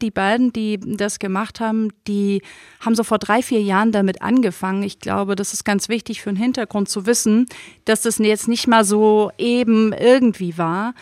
die 0.00 0.10
beiden, 0.10 0.52
die 0.52 0.78
das 0.78 1.18
gemacht 1.18 1.60
haben, 1.60 1.92
die 2.06 2.42
haben 2.80 2.94
so 2.94 3.02
vor 3.02 3.18
drei, 3.18 3.42
vier 3.42 3.62
Jahren 3.62 3.92
damit 3.92 4.22
angefangen. 4.22 4.82
Ich 4.82 5.00
glaube, 5.00 5.34
das 5.34 5.52
ist 5.52 5.64
ganz 5.64 5.88
wichtig 5.88 6.22
für 6.22 6.30
den 6.30 6.36
Hintergrund 6.36 6.88
zu 6.88 7.06
wissen, 7.06 7.46
dass 7.84 8.02
das 8.02 8.18
jetzt 8.18 8.48
nicht 8.48 8.66
mal 8.68 8.84
so 8.84 9.30
eben 9.38 9.92
irgendwie 9.92 10.56
war. 10.56 10.94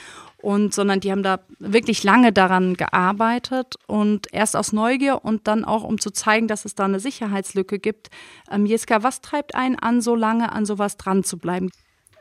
Und, 0.47 0.73
sondern 0.73 1.01
die 1.01 1.11
haben 1.11 1.25
da 1.25 1.41
wirklich 1.59 2.05
lange 2.05 2.33
daran 2.33 2.75
gearbeitet 2.75 3.75
und 3.89 4.33
erst 4.33 4.55
aus 4.55 4.73
Neugier 4.73 5.25
und 5.25 5.49
dann 5.49 5.65
auch, 5.65 5.83
um 5.83 6.01
zu 6.01 6.13
zeigen, 6.13 6.47
dass 6.47 6.65
es 6.65 6.77
da 6.77 6.85
eine 6.85 7.01
Sicherheitslücke 7.01 7.81
gibt. 7.81 8.11
Ähm, 8.49 8.65
Jeska, 8.65 9.03
was 9.03 9.23
treibt 9.23 9.57
einen 9.57 9.77
an, 9.77 10.01
so 10.01 10.15
lange 10.15 10.53
an 10.53 10.65
sowas 10.65 10.99
dran 10.99 11.25
zu 11.25 11.37
bleiben? 11.39 11.73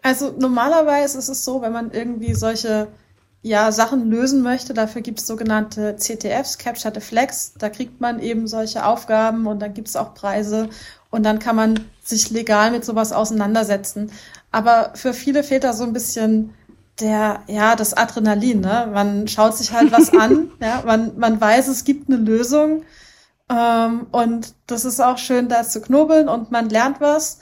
Also 0.01 0.33
normalerweise 0.39 1.19
ist 1.19 1.29
es 1.29 1.45
so, 1.45 1.61
wenn 1.61 1.71
man 1.71 1.91
irgendwie 1.91 2.33
solche 2.33 2.87
ja, 3.43 3.71
Sachen 3.71 4.09
lösen 4.09 4.41
möchte, 4.41 4.73
dafür 4.73 5.03
gibt 5.03 5.19
es 5.19 5.27
sogenannte 5.27 5.95
CTFs, 5.95 6.57
Capture 6.57 6.91
the 6.95 7.01
Flags. 7.01 7.53
Da 7.59 7.69
kriegt 7.69 8.01
man 8.01 8.19
eben 8.19 8.47
solche 8.47 8.87
Aufgaben 8.87 9.45
und 9.45 9.59
dann 9.59 9.75
gibt 9.75 9.87
es 9.87 9.95
auch 9.95 10.15
Preise 10.15 10.69
und 11.11 11.21
dann 11.21 11.37
kann 11.37 11.55
man 11.55 11.79
sich 12.03 12.31
legal 12.31 12.71
mit 12.71 12.83
sowas 12.83 13.11
auseinandersetzen. 13.11 14.09
Aber 14.51 14.93
für 14.95 15.13
viele 15.13 15.43
fehlt 15.43 15.63
da 15.63 15.73
so 15.73 15.83
ein 15.83 15.93
bisschen 15.93 16.55
der, 16.99 17.43
ja, 17.47 17.75
das 17.75 17.93
Adrenalin. 17.93 18.61
Ne? 18.61 18.89
Man 18.93 19.27
schaut 19.27 19.57
sich 19.57 19.73
halt 19.73 19.91
was 19.91 20.13
an, 20.13 20.51
ja, 20.61 20.83
man, 20.85 21.17
man 21.17 21.39
weiß, 21.39 21.67
es 21.67 21.83
gibt 21.83 22.09
eine 22.09 22.17
Lösung 22.17 22.83
ähm, 23.49 24.07
und 24.11 24.53
das 24.67 24.85
ist 24.85 24.99
auch 24.99 25.17
schön, 25.17 25.49
da 25.49 25.63
zu 25.63 25.81
knobeln 25.81 26.29
und 26.29 26.51
man 26.51 26.69
lernt 26.69 27.01
was. 27.01 27.39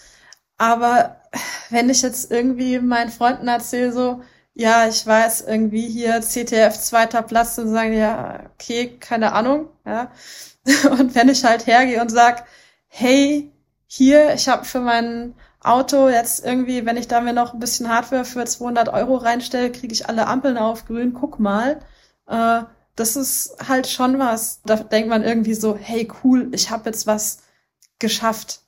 Aber 0.58 1.18
wenn 1.70 1.90
ich 1.90 2.02
jetzt 2.02 2.32
irgendwie 2.32 2.80
meinen 2.80 3.10
Freunden 3.12 3.48
erzähle, 3.48 3.92
so, 3.92 4.22
ja, 4.54 4.88
ich 4.88 5.06
weiß, 5.06 5.42
irgendwie 5.42 5.88
hier 5.90 6.22
CTF 6.22 6.80
zweiter 6.80 7.24
Platz 7.24 7.58
und 7.58 7.70
sagen, 7.70 7.94
ja, 7.94 8.52
okay, 8.54 8.98
keine 9.00 9.34
Ahnung, 9.34 9.70
ja. 9.86 10.12
Und 10.92 11.16
wenn 11.16 11.28
ich 11.30 11.44
halt 11.44 11.68
hergehe 11.68 12.02
und 12.02 12.10
sag, 12.10 12.46
hey, 12.88 13.52
hier, 13.88 14.34
ich 14.34 14.48
habe 14.48 14.64
für 14.66 14.80
mein 14.80 15.36
Auto 15.64 16.10
jetzt 16.10 16.46
irgendwie, 16.46 16.86
wenn 16.86 16.98
ich 16.98 17.08
da 17.08 17.22
mir 17.22 17.34
noch 17.34 17.54
ein 17.54 17.60
bisschen 17.60 17.90
Hardware 17.90 18.26
für 18.26 18.46
200 18.46 18.90
Euro 18.90 19.16
reinstelle, 19.18 19.72
kriege 19.72 19.94
ich 19.94 20.08
alle 20.10 20.28
Ampeln 20.28 20.58
auf 20.58 20.86
grün, 20.86 21.14
guck 21.14 21.40
mal. 21.40 21.80
Äh, 22.28 22.64
das 22.96 23.16
ist 23.16 23.56
halt 23.68 23.88
schon 23.88 24.20
was. 24.20 24.62
Da 24.64 24.76
denkt 24.76 25.10
man 25.10 25.24
irgendwie 25.24 25.54
so, 25.54 25.76
hey, 25.76 26.08
cool, 26.24 26.50
ich 26.54 26.70
habe 26.70 26.90
jetzt 26.90 27.08
was 27.08 27.40
geschafft. 28.00 28.60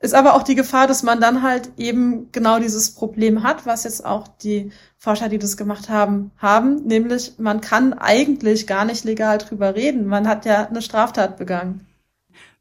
Ist 0.00 0.14
aber 0.14 0.34
auch 0.34 0.44
die 0.44 0.54
Gefahr, 0.54 0.86
dass 0.86 1.02
man 1.02 1.20
dann 1.20 1.42
halt 1.42 1.70
eben 1.76 2.30
genau 2.30 2.60
dieses 2.60 2.94
Problem 2.94 3.42
hat, 3.42 3.66
was 3.66 3.82
jetzt 3.82 4.04
auch 4.04 4.28
die 4.28 4.70
Forscher, 4.96 5.28
die 5.28 5.38
das 5.38 5.56
gemacht 5.56 5.88
haben, 5.88 6.30
haben, 6.38 6.84
nämlich 6.84 7.34
man 7.38 7.60
kann 7.60 7.94
eigentlich 7.94 8.68
gar 8.68 8.84
nicht 8.84 9.04
legal 9.04 9.38
drüber 9.38 9.74
reden. 9.74 10.06
Man 10.06 10.28
hat 10.28 10.44
ja 10.44 10.68
eine 10.68 10.82
Straftat 10.82 11.36
begangen. 11.36 11.86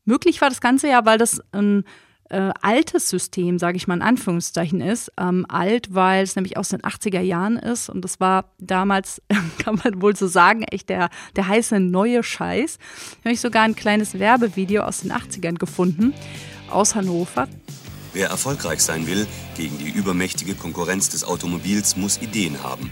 Möglich 0.03 0.41
war 0.41 0.49
das 0.49 0.61
Ganze 0.61 0.87
ja, 0.87 1.05
weil 1.05 1.19
das 1.19 1.41
ein 1.51 1.83
äh, 2.29 2.51
altes 2.61 3.09
System, 3.09 3.59
sage 3.59 3.77
ich 3.77 3.87
mal 3.87 3.95
in 3.95 4.01
Anführungszeichen, 4.01 4.81
ist. 4.81 5.11
Ähm, 5.17 5.45
alt, 5.47 5.93
weil 5.93 6.23
es 6.23 6.35
nämlich 6.35 6.57
aus 6.57 6.69
den 6.69 6.81
80er 6.81 7.21
Jahren 7.21 7.57
ist 7.57 7.89
und 7.89 8.03
das 8.03 8.19
war 8.19 8.51
damals, 8.59 9.21
kann 9.59 9.79
man 9.83 10.01
wohl 10.01 10.15
so 10.15 10.27
sagen, 10.27 10.63
echt 10.63 10.89
der, 10.89 11.09
der 11.35 11.47
heiße 11.47 11.79
neue 11.79 12.23
Scheiß. 12.23 12.77
Da 12.77 13.25
habe 13.25 13.33
ich 13.33 13.41
sogar 13.41 13.63
ein 13.63 13.75
kleines 13.75 14.19
Werbevideo 14.19 14.83
aus 14.83 15.01
den 15.01 15.11
80ern 15.11 15.55
gefunden 15.55 16.13
aus 16.69 16.95
Hannover. 16.95 17.47
Wer 18.13 18.29
erfolgreich 18.29 18.81
sein 18.81 19.07
will 19.07 19.27
gegen 19.55 19.77
die 19.77 19.89
übermächtige 19.89 20.55
Konkurrenz 20.55 21.09
des 21.09 21.23
Automobils, 21.23 21.97
muss 21.97 22.21
Ideen 22.21 22.63
haben. 22.63 22.91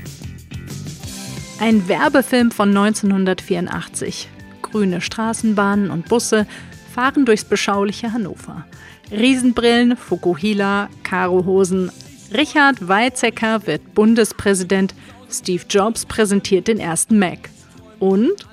Ein 1.60 1.88
Werbefilm 1.88 2.52
von 2.52 2.70
1984. 2.70 4.30
Grüne 4.62 5.02
Straßenbahnen 5.02 5.90
und 5.90 6.10
Busse 6.10 6.46
fahren 6.94 7.26
durchs 7.26 7.46
beschauliche 7.46 8.12
Hannover. 8.14 8.66
Riesenbrillen, 9.12 9.98
Fukuhila, 9.98 10.90
Karohosen. 11.04 11.92
Richard 12.34 12.88
Weizsäcker 12.88 13.68
wird 13.68 13.94
Bundespräsident. 13.94 14.94
Steve 15.30 15.64
Jobs 15.70 16.06
präsentiert 16.06 16.68
den 16.68 16.80
ersten 16.80 17.20
Mac. 17.20 17.50
Und 18.00 18.48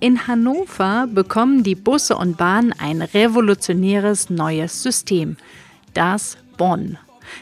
in 0.00 0.26
Hannover 0.26 1.06
bekommen 1.06 1.62
die 1.62 1.74
Busse 1.74 2.16
und 2.16 2.36
Bahnen 2.36 2.74
ein 2.78 3.00
revolutionäres 3.00 4.28
neues 4.28 4.82
System, 4.82 5.36
das 5.94 6.36
Bonn, 6.58 6.98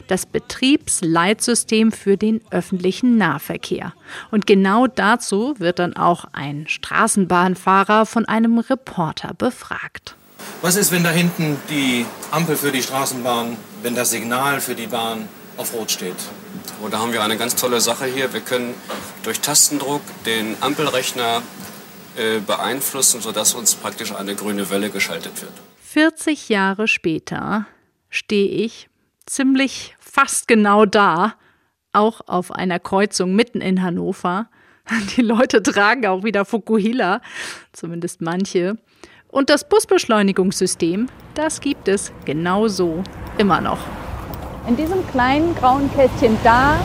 das 0.07 0.25
Betriebsleitsystem 0.25 1.91
für 1.91 2.15
den 2.15 2.41
öffentlichen 2.51 3.17
Nahverkehr. 3.17 3.93
Und 4.31 4.47
genau 4.47 4.87
dazu 4.87 5.55
wird 5.57 5.79
dann 5.79 5.95
auch 5.95 6.25
ein 6.31 6.67
Straßenbahnfahrer 6.67 8.05
von 8.05 8.25
einem 8.25 8.59
Reporter 8.59 9.33
befragt. 9.33 10.15
Was 10.61 10.75
ist, 10.75 10.91
wenn 10.91 11.03
da 11.03 11.11
hinten 11.11 11.57
die 11.69 12.05
Ampel 12.31 12.55
für 12.55 12.71
die 12.71 12.81
Straßenbahn, 12.81 13.57
wenn 13.81 13.95
das 13.95 14.09
Signal 14.09 14.61
für 14.61 14.75
die 14.75 14.87
Bahn 14.87 15.27
auf 15.57 15.73
Rot 15.73 15.91
steht? 15.91 16.15
Oh, 16.83 16.87
da 16.87 16.99
haben 16.99 17.13
wir 17.13 17.23
eine 17.23 17.37
ganz 17.37 17.55
tolle 17.55 17.79
Sache 17.81 18.05
hier. 18.05 18.33
Wir 18.33 18.41
können 18.41 18.73
durch 19.23 19.39
Tastendruck 19.39 20.01
den 20.25 20.55
Ampelrechner 20.61 21.41
äh, 22.17 22.39
beeinflussen, 22.39 23.21
sodass 23.21 23.53
uns 23.53 23.75
praktisch 23.75 24.13
eine 24.13 24.35
grüne 24.35 24.69
Welle 24.69 24.89
geschaltet 24.89 25.41
wird. 25.41 25.53
40 25.83 26.49
Jahre 26.49 26.87
später 26.87 27.67
stehe 28.09 28.47
ich 28.47 28.89
ziemlich 29.25 29.95
fast 29.99 30.47
genau 30.47 30.85
da, 30.85 31.35
auch 31.93 32.21
auf 32.27 32.51
einer 32.51 32.79
Kreuzung 32.79 33.35
mitten 33.35 33.61
in 33.61 33.81
Hannover. 33.81 34.49
Die 35.17 35.21
Leute 35.21 35.63
tragen 35.63 36.05
auch 36.05 36.23
wieder 36.23 36.45
Fukuhila, 36.45 37.21
zumindest 37.73 38.21
manche. 38.21 38.77
Und 39.35 39.49
das 39.49 39.65
Busbeschleunigungssystem, 39.65 41.09
das 41.33 41.59
gibt 41.59 41.89
es 41.89 42.13
genauso 42.23 43.03
immer 43.37 43.59
noch. 43.59 43.79
In 44.65 44.77
diesem 44.77 45.05
kleinen 45.07 45.53
grauen 45.55 45.91
Kästchen 45.93 46.37
da 46.41 46.75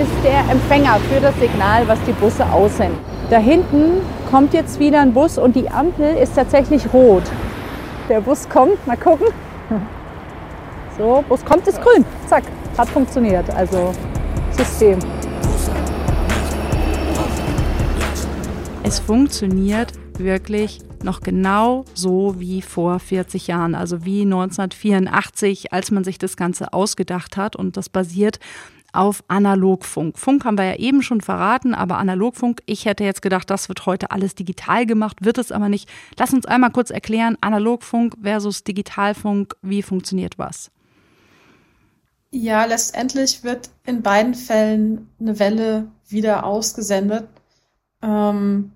ist 0.00 0.12
der 0.22 0.38
Empfänger 0.48 1.00
für 1.10 1.20
das 1.20 1.34
Signal, 1.40 1.88
was 1.88 1.98
die 2.06 2.12
Busse 2.12 2.46
aussenden. 2.46 2.96
Da 3.28 3.38
hinten 3.38 4.02
kommt 4.30 4.54
jetzt 4.54 4.78
wieder 4.78 5.00
ein 5.00 5.12
Bus 5.12 5.36
und 5.36 5.56
die 5.56 5.68
Ampel 5.68 6.16
ist 6.16 6.36
tatsächlich 6.36 6.84
rot. 6.92 7.24
Der 8.08 8.20
Bus 8.20 8.48
kommt, 8.48 8.86
mal 8.86 8.96
gucken. 8.96 9.26
So, 10.96 11.24
Bus 11.28 11.44
kommt, 11.44 11.66
ist 11.66 11.82
grün. 11.82 12.04
Zack, 12.28 12.44
hat 12.78 12.88
funktioniert. 12.88 13.50
Also 13.50 13.92
System. 14.52 15.00
Es 18.84 19.00
funktioniert 19.00 19.90
wirklich 20.18 20.85
noch 21.04 21.20
genau 21.20 21.84
so 21.94 22.38
wie 22.38 22.62
vor 22.62 22.98
40 22.98 23.46
Jahren, 23.46 23.74
also 23.74 24.04
wie 24.04 24.22
1984, 24.22 25.72
als 25.72 25.90
man 25.90 26.04
sich 26.04 26.18
das 26.18 26.36
Ganze 26.36 26.72
ausgedacht 26.72 27.36
hat. 27.36 27.56
Und 27.56 27.76
das 27.76 27.88
basiert 27.88 28.38
auf 28.92 29.22
Analogfunk. 29.28 30.18
Funk 30.18 30.44
haben 30.44 30.58
wir 30.58 30.64
ja 30.64 30.76
eben 30.76 31.02
schon 31.02 31.20
verraten, 31.20 31.74
aber 31.74 31.98
Analogfunk, 31.98 32.62
ich 32.66 32.86
hätte 32.86 33.04
jetzt 33.04 33.22
gedacht, 33.22 33.50
das 33.50 33.68
wird 33.68 33.86
heute 33.86 34.10
alles 34.10 34.34
digital 34.34 34.86
gemacht, 34.86 35.24
wird 35.24 35.38
es 35.38 35.52
aber 35.52 35.68
nicht. 35.68 35.88
Lass 36.18 36.32
uns 36.32 36.46
einmal 36.46 36.70
kurz 36.70 36.90
erklären, 36.90 37.36
Analogfunk 37.40 38.16
versus 38.22 38.64
Digitalfunk, 38.64 39.54
wie 39.62 39.82
funktioniert 39.82 40.38
was? 40.38 40.70
Ja, 42.30 42.64
letztendlich 42.64 43.44
wird 43.44 43.70
in 43.84 44.02
beiden 44.02 44.34
Fällen 44.34 45.08
eine 45.20 45.38
Welle 45.38 45.88
wieder 46.08 46.44
ausgesendet. 46.44 47.28
Ähm, 48.02 48.72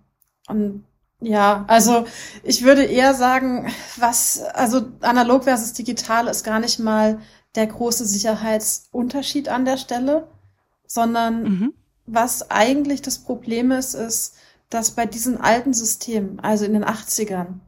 und 0.49 0.85
ja, 1.21 1.65
also 1.69 2.07
ich 2.43 2.65
würde 2.65 2.85
eher 2.85 3.15
sagen, 3.15 3.71
was, 3.97 4.43
also 4.43 4.83
analog 5.00 5.45
versus 5.45 5.73
digital 5.73 6.27
ist 6.29 6.45
gar 6.45 6.61
nicht 6.61 6.79
mal 6.79 7.21
der 7.55 7.67
große 7.67 8.05
Sicherheitsunterschied 8.07 9.49
an 9.49 9.65
der 9.65 9.77
Stelle. 9.77 10.29
sondern 10.87 11.43
mhm. 11.43 11.75
was 12.07 12.50
eigentlich 12.50 13.00
das 13.03 13.19
Problem 13.19 13.71
ist, 13.71 13.95
ist, 13.95 14.35
dass 14.71 14.93
bei 14.93 15.07
diesen 15.07 15.41
alten 15.41 15.73
Systemen, 15.73 16.41
also 16.41 16.65
in 16.65 16.73
den 16.73 16.85
80ern, 16.85 17.61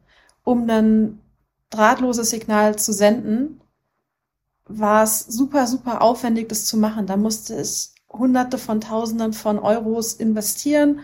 um 0.43 0.69
ein 0.69 1.21
drahtloses 1.69 2.29
Signal 2.29 2.77
zu 2.77 2.91
senden, 2.91 3.61
war 4.65 5.03
es 5.03 5.19
super, 5.19 5.67
super 5.67 6.01
aufwendig, 6.01 6.49
das 6.49 6.65
zu 6.65 6.77
machen. 6.77 7.07
Da 7.07 7.17
musste 7.17 7.59
ich 7.61 7.91
Hunderte 8.09 8.57
von 8.57 8.81
Tausenden 8.81 9.33
von 9.33 9.59
Euros 9.59 10.13
investieren, 10.13 10.99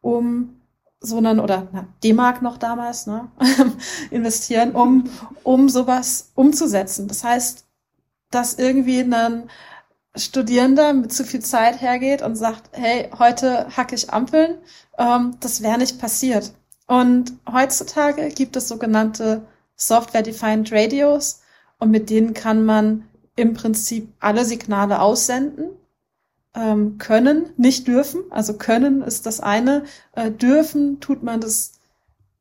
um 0.00 0.61
so 1.02 1.18
einen, 1.18 1.40
oder 1.40 1.68
D-Mark 2.02 2.42
noch 2.42 2.56
damals, 2.56 3.06
ne, 3.06 3.28
investieren, 4.10 4.72
um, 4.72 5.04
um 5.42 5.68
sowas 5.68 6.30
umzusetzen. 6.34 7.08
Das 7.08 7.24
heißt, 7.24 7.64
dass 8.30 8.54
irgendwie 8.54 9.00
ein 9.00 9.50
Studierender 10.14 10.92
mit 10.92 11.12
zu 11.12 11.24
viel 11.24 11.40
Zeit 11.40 11.80
hergeht 11.80 12.22
und 12.22 12.36
sagt, 12.36 12.70
hey, 12.72 13.10
heute 13.18 13.66
hacke 13.76 13.94
ich 13.94 14.12
Ampeln, 14.12 14.56
ähm, 14.98 15.36
das 15.40 15.62
wäre 15.62 15.78
nicht 15.78 15.98
passiert. 15.98 16.52
Und 16.86 17.32
heutzutage 17.50 18.28
gibt 18.28 18.56
es 18.56 18.68
sogenannte 18.68 19.46
Software-Defined 19.76 20.70
Radios 20.72 21.40
und 21.78 21.90
mit 21.90 22.10
denen 22.10 22.34
kann 22.34 22.64
man 22.64 23.08
im 23.36 23.54
Prinzip 23.54 24.12
alle 24.20 24.44
Signale 24.44 25.00
aussenden 25.00 25.70
ähm, 26.54 26.98
können, 26.98 27.50
nicht 27.56 27.88
dürfen. 27.88 28.22
Also 28.30 28.54
können 28.54 29.02
ist 29.02 29.26
das 29.26 29.40
eine. 29.40 29.84
Äh, 30.12 30.30
dürfen 30.30 31.00
tut 31.00 31.22
man 31.22 31.40
das 31.40 31.72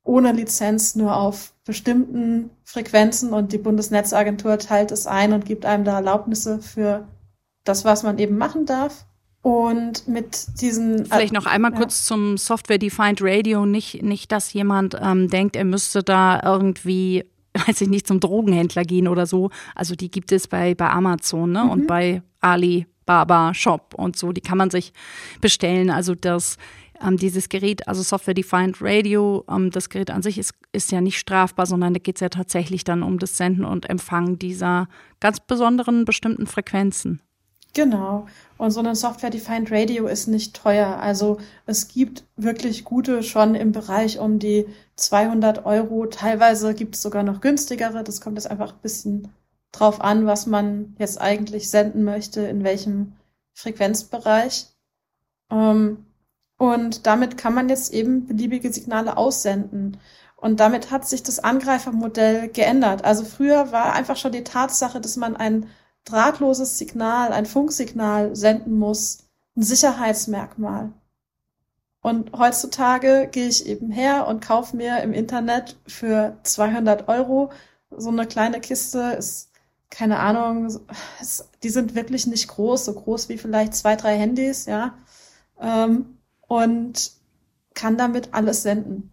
ohne 0.04 0.32
Lizenz 0.32 0.96
nur 0.96 1.16
auf 1.16 1.54
bestimmten 1.64 2.50
Frequenzen 2.64 3.34
und 3.34 3.54
die 3.54 3.58
Bundesnetzagentur 3.58 4.58
teilt 4.58 4.92
es 4.92 5.08
ein 5.08 5.32
und 5.34 5.46
gibt 5.46 5.66
einem 5.66 5.84
da 5.84 5.96
Erlaubnisse 5.96 6.60
für 6.60 7.08
das, 7.64 7.86
was 7.86 8.04
man 8.04 8.18
eben 8.18 8.38
machen 8.38 8.66
darf. 8.66 9.06
Und 9.44 10.08
mit 10.08 10.62
diesen. 10.62 11.06
Vielleicht 11.06 11.34
noch 11.34 11.48
einmal 11.48 11.72
ja. 11.72 11.78
kurz 11.78 12.06
zum 12.06 12.38
Software-Defined 12.38 13.22
Radio. 13.24 13.66
Nicht, 13.66 14.04
nicht, 14.04 14.32
dass 14.32 14.54
jemand 14.54 14.96
ähm, 15.02 15.30
denkt, 15.30 15.56
er 15.56 15.66
müsste 15.66 16.04
da 16.04 16.40
irgendwie, 16.44 17.26
weiß 17.68 17.82
ich 17.82 17.90
nicht, 17.90 18.06
zum 18.06 18.20
Drogenhändler 18.20 18.84
gehen 18.84 19.08
oder 19.08 19.26
so. 19.26 19.50
Also 19.74 19.96
die 19.96 20.12
gibt 20.12 20.32
es 20.32 20.48
bei, 20.48 20.76
bei 20.76 20.90
Amazon 20.90 21.52
ne? 21.52 21.64
Mhm. 21.64 21.70
und 21.72 21.88
bei 21.88 22.22
Ali 22.40 22.86
Baba 23.12 23.54
Shop 23.54 23.94
und 23.98 24.16
so. 24.16 24.32
Die 24.32 24.40
kann 24.40 24.58
man 24.58 24.70
sich 24.70 24.94
bestellen. 25.42 25.90
Also 25.90 26.16
das 26.16 26.58
ähm, 27.06 27.18
dieses 27.18 27.50
Gerät, 27.50 27.88
also 27.90 28.04
Software 28.04 28.34
Defined 28.34 28.78
Radio, 28.80 29.44
ähm, 29.50 29.70
das 29.70 29.90
Gerät 29.90 30.12
an 30.12 30.22
sich 30.22 30.38
ist, 30.38 30.54
ist 30.72 30.94
ja 30.94 31.02
nicht 31.02 31.20
strafbar, 31.20 31.66
sondern 31.66 31.94
da 31.94 32.00
geht 32.00 32.16
es 32.16 32.22
ja 32.22 32.30
tatsächlich 32.30 32.86
dann 32.86 33.04
um 33.04 33.20
das 33.20 33.36
Senden 33.36 33.66
und 33.66 33.90
Empfangen 33.90 34.40
dieser 34.40 34.88
ganz 35.20 35.42
besonderen 35.42 36.06
bestimmten 36.06 36.48
Frequenzen. 36.48 37.22
Genau. 37.74 38.28
Und 38.58 38.72
so 38.72 38.82
ein 38.82 38.96
Software-Defined 38.96 39.72
Radio 39.72 40.08
ist 40.08 40.28
nicht 40.28 40.56
teuer. 40.56 40.98
Also 41.02 41.38
es 41.66 41.90
gibt 41.90 42.24
wirklich 42.38 42.86
gute 42.86 43.24
schon 43.24 43.56
im 43.56 43.74
Bereich 43.74 44.20
um 44.20 44.40
die 44.40 44.68
200 44.96 45.66
Euro. 45.66 46.06
Teilweise 46.06 46.74
gibt 46.74 46.96
es 46.96 47.02
sogar 47.02 47.24
noch 47.24 47.42
günstigere. 47.42 48.04
Das 48.04 48.22
kommt 48.22 48.38
jetzt 48.38 48.52
einfach 48.52 48.74
ein 48.74 48.82
bisschen 48.82 49.28
drauf 49.72 50.02
an, 50.02 50.26
was 50.26 50.46
man 50.46 50.96
jetzt 51.00 51.20
eigentlich 51.20 51.70
senden 51.70 52.04
möchte, 52.04 52.42
in 52.42 52.64
welchem 52.64 53.14
Frequenzbereich. 53.54 54.68
Ähm, 55.50 56.06
und 56.58 57.08
damit 57.08 57.38
kann 57.38 57.54
man 57.54 57.70
jetzt 57.70 57.94
eben 57.94 58.28
beliebige 58.28 58.72
Signale 58.72 59.18
aussenden. 59.18 59.98
Und 60.36 60.60
damit 60.60 60.92
hat 60.92 61.08
sich 61.08 61.24
das 61.24 61.40
Angreifermodell 61.40 62.50
geändert. 62.50 63.04
Also 63.06 63.24
früher 63.26 63.72
war 63.72 63.94
einfach 63.94 64.18
schon 64.18 64.32
die 64.32 64.44
Tatsache, 64.44 65.00
dass 65.00 65.16
man 65.18 65.36
ein 65.36 65.68
drahtloses 66.06 66.78
Signal, 66.78 67.32
ein 67.32 67.46
Funksignal 67.46 68.36
senden 68.36 68.78
muss, 68.78 69.20
ein 69.56 69.64
Sicherheitsmerkmal. 69.64 70.92
Und 72.02 72.32
heutzutage 72.34 73.28
gehe 73.32 73.48
ich 73.48 73.68
eben 73.68 73.92
her 73.92 74.28
und 74.28 74.44
kaufe 74.44 74.76
mir 74.76 75.02
im 75.02 75.14
Internet 75.14 75.78
für 75.86 76.38
200 76.44 77.08
Euro 77.08 77.52
so 77.92 78.10
eine 78.10 78.26
kleine 78.26 78.60
Kiste, 78.60 79.16
ist 79.18 79.51
keine 79.92 80.20
Ahnung, 80.20 80.74
die 81.62 81.70
sind 81.70 81.94
wirklich 81.94 82.26
nicht 82.26 82.48
groß, 82.48 82.86
so 82.86 82.94
groß 82.94 83.30
wie 83.30 83.38
vielleicht 83.38 83.76
zwei, 83.76 83.96
drei 83.96 84.18
Handys, 84.18 84.66
ja. 84.66 84.96
Ähm, 85.60 86.18
und 86.48 87.12
kann 87.76 87.98
damit 87.98 88.34
alles 88.34 88.64
senden. 88.64 89.12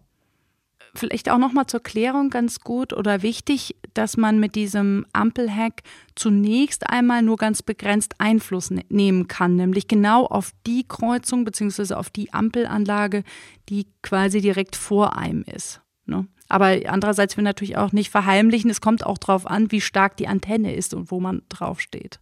Vielleicht 0.95 1.31
auch 1.31 1.39
nochmal 1.39 1.67
zur 1.67 1.81
Klärung 1.81 2.31
ganz 2.31 2.61
gut 2.61 2.93
oder 2.93 3.23
wichtig, 3.23 3.77
dass 3.95 4.17
man 4.17 4.41
mit 4.41 4.55
diesem 4.55 5.05
Ampelhack 5.13 5.83
zunächst 6.17 6.89
einmal 6.89 7.23
nur 7.23 7.37
ganz 7.37 7.63
begrenzt 7.63 8.15
Einfluss 8.19 8.71
ne 8.71 8.85
nehmen 8.89 9.29
kann, 9.29 9.57
nämlich 9.57 9.87
genau 9.87 10.27
auf 10.27 10.53
die 10.67 10.87
Kreuzung 10.89 11.45
bzw. 11.45 11.95
auf 11.95 12.11
die 12.11 12.33
Ampelanlage, 12.33 13.23
die 13.69 13.87
quasi 14.03 14.41
direkt 14.41 14.77
vor 14.77 15.17
einem 15.17 15.43
ist. 15.43 15.83
Ne? 16.07 16.27
Aber 16.49 16.79
andererseits 16.87 17.37
will 17.37 17.45
natürlich 17.45 17.77
auch 17.77 17.93
nicht 17.93 18.11
verheimlichen, 18.11 18.71
es 18.71 18.81
kommt 18.81 19.05
auch 19.05 19.19
darauf 19.19 19.47
an, 19.47 19.71
wie 19.71 19.81
stark 19.81 20.17
die 20.17 20.29
Antenne 20.29 20.75
ist 20.75 20.95
und 20.95 21.11
wo 21.11 21.21
man 21.21 21.43
draufsteht. 21.49 22.21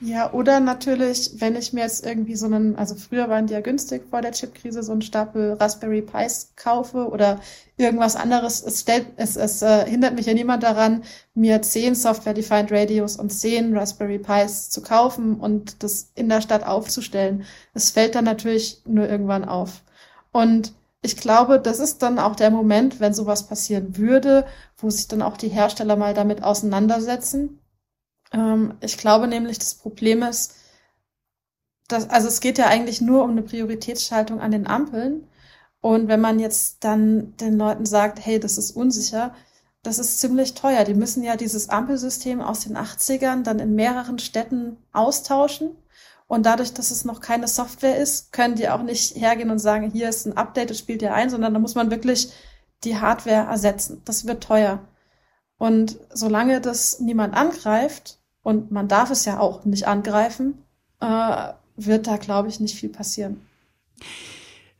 Ja, 0.00 0.32
oder 0.32 0.60
natürlich, 0.60 1.32
wenn 1.40 1.56
ich 1.56 1.72
mir 1.72 1.80
jetzt 1.80 2.06
irgendwie 2.06 2.36
so 2.36 2.46
einen, 2.46 2.76
also 2.76 2.94
früher 2.94 3.28
waren 3.28 3.48
die 3.48 3.54
ja 3.54 3.60
günstig 3.60 4.04
vor 4.08 4.20
der 4.22 4.30
Chipkrise, 4.30 4.84
so 4.84 4.92
einen 4.92 5.02
Stapel 5.02 5.54
Raspberry 5.54 6.02
Pis 6.02 6.52
kaufe 6.54 7.08
oder 7.08 7.40
irgendwas 7.78 8.14
anderes. 8.14 8.62
Es 8.62 8.80
stellt, 8.82 9.06
es, 9.16 9.34
es 9.34 9.60
äh, 9.60 9.86
hindert 9.86 10.14
mich 10.14 10.26
ja 10.26 10.34
niemand 10.34 10.62
daran, 10.62 11.02
mir 11.34 11.62
zehn 11.62 11.96
Software-Defined 11.96 12.70
Radios 12.70 13.16
und 13.16 13.30
zehn 13.30 13.76
Raspberry 13.76 14.20
Pis 14.20 14.70
zu 14.70 14.82
kaufen 14.82 15.40
und 15.40 15.82
das 15.82 16.12
in 16.14 16.28
der 16.28 16.42
Stadt 16.42 16.64
aufzustellen. 16.64 17.44
Es 17.74 17.90
fällt 17.90 18.14
dann 18.14 18.24
natürlich 18.24 18.82
nur 18.86 19.08
irgendwann 19.08 19.44
auf. 19.44 19.82
Und 20.30 20.74
ich 21.02 21.16
glaube, 21.16 21.60
das 21.60 21.78
ist 21.78 22.02
dann 22.02 22.18
auch 22.18 22.34
der 22.36 22.50
Moment, 22.50 23.00
wenn 23.00 23.14
sowas 23.14 23.46
passieren 23.46 23.96
würde, 23.96 24.46
wo 24.76 24.90
sich 24.90 25.08
dann 25.08 25.22
auch 25.22 25.36
die 25.36 25.48
Hersteller 25.48 25.96
mal 25.96 26.14
damit 26.14 26.42
auseinandersetzen. 26.42 27.60
Ähm, 28.32 28.74
ich 28.80 28.98
glaube 28.98 29.28
nämlich, 29.28 29.58
das 29.58 29.74
Problem 29.74 30.22
ist, 30.22 30.54
dass, 31.88 32.10
also 32.10 32.28
es 32.28 32.40
geht 32.40 32.58
ja 32.58 32.66
eigentlich 32.66 33.00
nur 33.00 33.24
um 33.24 33.30
eine 33.30 33.42
Prioritätsschaltung 33.42 34.40
an 34.40 34.50
den 34.50 34.66
Ampeln. 34.66 35.28
Und 35.80 36.08
wenn 36.08 36.20
man 36.20 36.40
jetzt 36.40 36.84
dann 36.84 37.36
den 37.36 37.56
Leuten 37.56 37.86
sagt, 37.86 38.24
hey, 38.24 38.40
das 38.40 38.58
ist 38.58 38.72
unsicher, 38.72 39.34
das 39.82 39.98
ist 39.98 40.20
ziemlich 40.20 40.54
teuer. 40.54 40.84
Die 40.84 40.94
müssen 40.94 41.22
ja 41.22 41.36
dieses 41.36 41.68
Ampelsystem 41.68 42.40
aus 42.40 42.60
den 42.60 42.76
80ern 42.76 43.42
dann 43.42 43.60
in 43.60 43.74
mehreren 43.74 44.18
Städten 44.18 44.76
austauschen. 44.92 45.70
Und 46.28 46.44
dadurch, 46.44 46.74
dass 46.74 46.90
es 46.90 47.06
noch 47.06 47.20
keine 47.20 47.48
Software 47.48 47.96
ist, 47.96 48.32
können 48.32 48.54
die 48.54 48.68
auch 48.68 48.82
nicht 48.82 49.16
hergehen 49.16 49.50
und 49.50 49.58
sagen, 49.58 49.90
hier 49.90 50.10
ist 50.10 50.26
ein 50.26 50.36
Update, 50.36 50.70
das 50.70 50.78
spielt 50.78 51.02
ihr 51.02 51.14
ein, 51.14 51.30
sondern 51.30 51.54
da 51.54 51.58
muss 51.58 51.74
man 51.74 51.90
wirklich 51.90 52.30
die 52.84 53.00
Hardware 53.00 53.48
ersetzen. 53.48 54.02
Das 54.04 54.26
wird 54.26 54.44
teuer. 54.44 54.86
Und 55.56 55.98
solange 56.12 56.60
das 56.60 57.00
niemand 57.00 57.34
angreift, 57.34 58.18
und 58.42 58.70
man 58.70 58.88
darf 58.88 59.10
es 59.10 59.24
ja 59.24 59.40
auch 59.40 59.64
nicht 59.64 59.88
angreifen, 59.88 60.62
äh, 61.00 61.52
wird 61.76 62.06
da, 62.06 62.16
glaube 62.18 62.48
ich, 62.48 62.60
nicht 62.60 62.78
viel 62.78 62.88
passieren. 62.88 63.46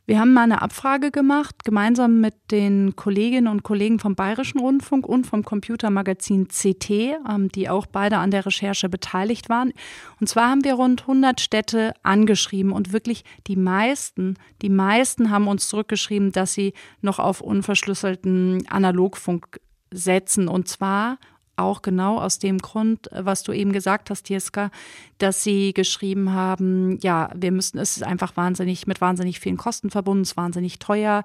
Wir 0.09 0.19
haben 0.19 0.33
mal 0.33 0.41
eine 0.41 0.63
Abfrage 0.63 1.11
gemacht, 1.11 1.63
gemeinsam 1.63 2.19
mit 2.19 2.33
den 2.49 2.95
Kolleginnen 2.95 3.47
und 3.47 3.61
Kollegen 3.61 3.99
vom 3.99 4.15
Bayerischen 4.15 4.59
Rundfunk 4.59 5.07
und 5.07 5.27
vom 5.27 5.45
Computermagazin 5.45 6.47
CT, 6.47 6.89
ähm, 6.89 7.49
die 7.53 7.69
auch 7.69 7.85
beide 7.85 8.17
an 8.17 8.31
der 8.31 8.43
Recherche 8.43 8.89
beteiligt 8.89 9.49
waren. 9.49 9.71
Und 10.19 10.25
zwar 10.25 10.49
haben 10.49 10.63
wir 10.63 10.73
rund 10.73 11.01
100 11.01 11.39
Städte 11.39 11.93
angeschrieben 12.01 12.71
und 12.71 12.91
wirklich 12.91 13.23
die 13.45 13.55
meisten, 13.55 14.33
die 14.63 14.69
meisten 14.69 15.29
haben 15.29 15.47
uns 15.47 15.69
zurückgeschrieben, 15.69 16.31
dass 16.31 16.53
sie 16.53 16.73
noch 17.01 17.19
auf 17.19 17.39
unverschlüsselten 17.39 18.67
Analogfunk 18.67 19.59
setzen 19.91 20.47
und 20.47 20.67
zwar 20.67 21.19
auch 21.59 21.81
genau 21.81 22.19
aus 22.19 22.39
dem 22.39 22.57
Grund, 22.59 23.09
was 23.11 23.43
du 23.43 23.51
eben 23.51 23.71
gesagt 23.71 24.09
hast, 24.09 24.29
Jeska, 24.29 24.71
dass 25.17 25.43
sie 25.43 25.73
geschrieben 25.73 26.33
haben, 26.33 26.97
ja, 27.01 27.29
wir 27.35 27.51
müssen, 27.51 27.77
es 27.77 27.97
ist 27.97 28.03
einfach 28.03 28.35
wahnsinnig, 28.37 28.87
mit 28.87 29.01
wahnsinnig 29.01 29.39
vielen 29.39 29.57
Kosten 29.57 29.89
verbunden, 29.89 30.23
es 30.23 30.31
ist 30.31 30.37
wahnsinnig 30.37 30.79
teuer. 30.79 31.23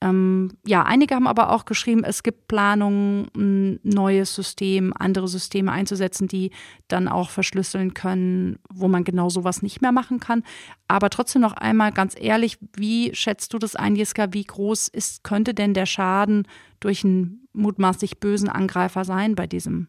Ähm, 0.00 0.52
ja, 0.64 0.84
einige 0.84 1.16
haben 1.16 1.26
aber 1.26 1.50
auch 1.50 1.64
geschrieben, 1.64 2.04
es 2.04 2.22
gibt 2.22 2.46
Planungen, 2.46 3.28
ein 3.36 3.80
neues 3.82 4.32
System, 4.32 4.92
andere 4.96 5.26
Systeme 5.26 5.72
einzusetzen, 5.72 6.28
die 6.28 6.52
dann 6.86 7.08
auch 7.08 7.30
verschlüsseln 7.30 7.94
können, 7.94 8.60
wo 8.72 8.86
man 8.86 9.02
genau 9.02 9.28
sowas 9.28 9.60
nicht 9.60 9.82
mehr 9.82 9.90
machen 9.90 10.20
kann. 10.20 10.44
Aber 10.86 11.10
trotzdem 11.10 11.42
noch 11.42 11.54
einmal 11.54 11.90
ganz 11.90 12.14
ehrlich, 12.16 12.58
wie 12.76 13.12
schätzt 13.14 13.52
du 13.54 13.58
das 13.58 13.74
ein, 13.74 13.96
Jeska? 13.96 14.32
Wie 14.32 14.44
groß 14.44 14.86
ist, 14.88 15.24
könnte 15.24 15.52
denn 15.52 15.74
der 15.74 15.86
Schaden 15.86 16.46
durch 16.78 17.04
einen 17.04 17.48
mutmaßlich 17.52 18.20
bösen 18.20 18.48
Angreifer 18.48 19.04
sein 19.04 19.34
bei 19.34 19.48
diesem, 19.48 19.88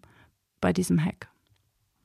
bei 0.59 0.73
diesem 0.73 1.03
Hack? 1.03 1.29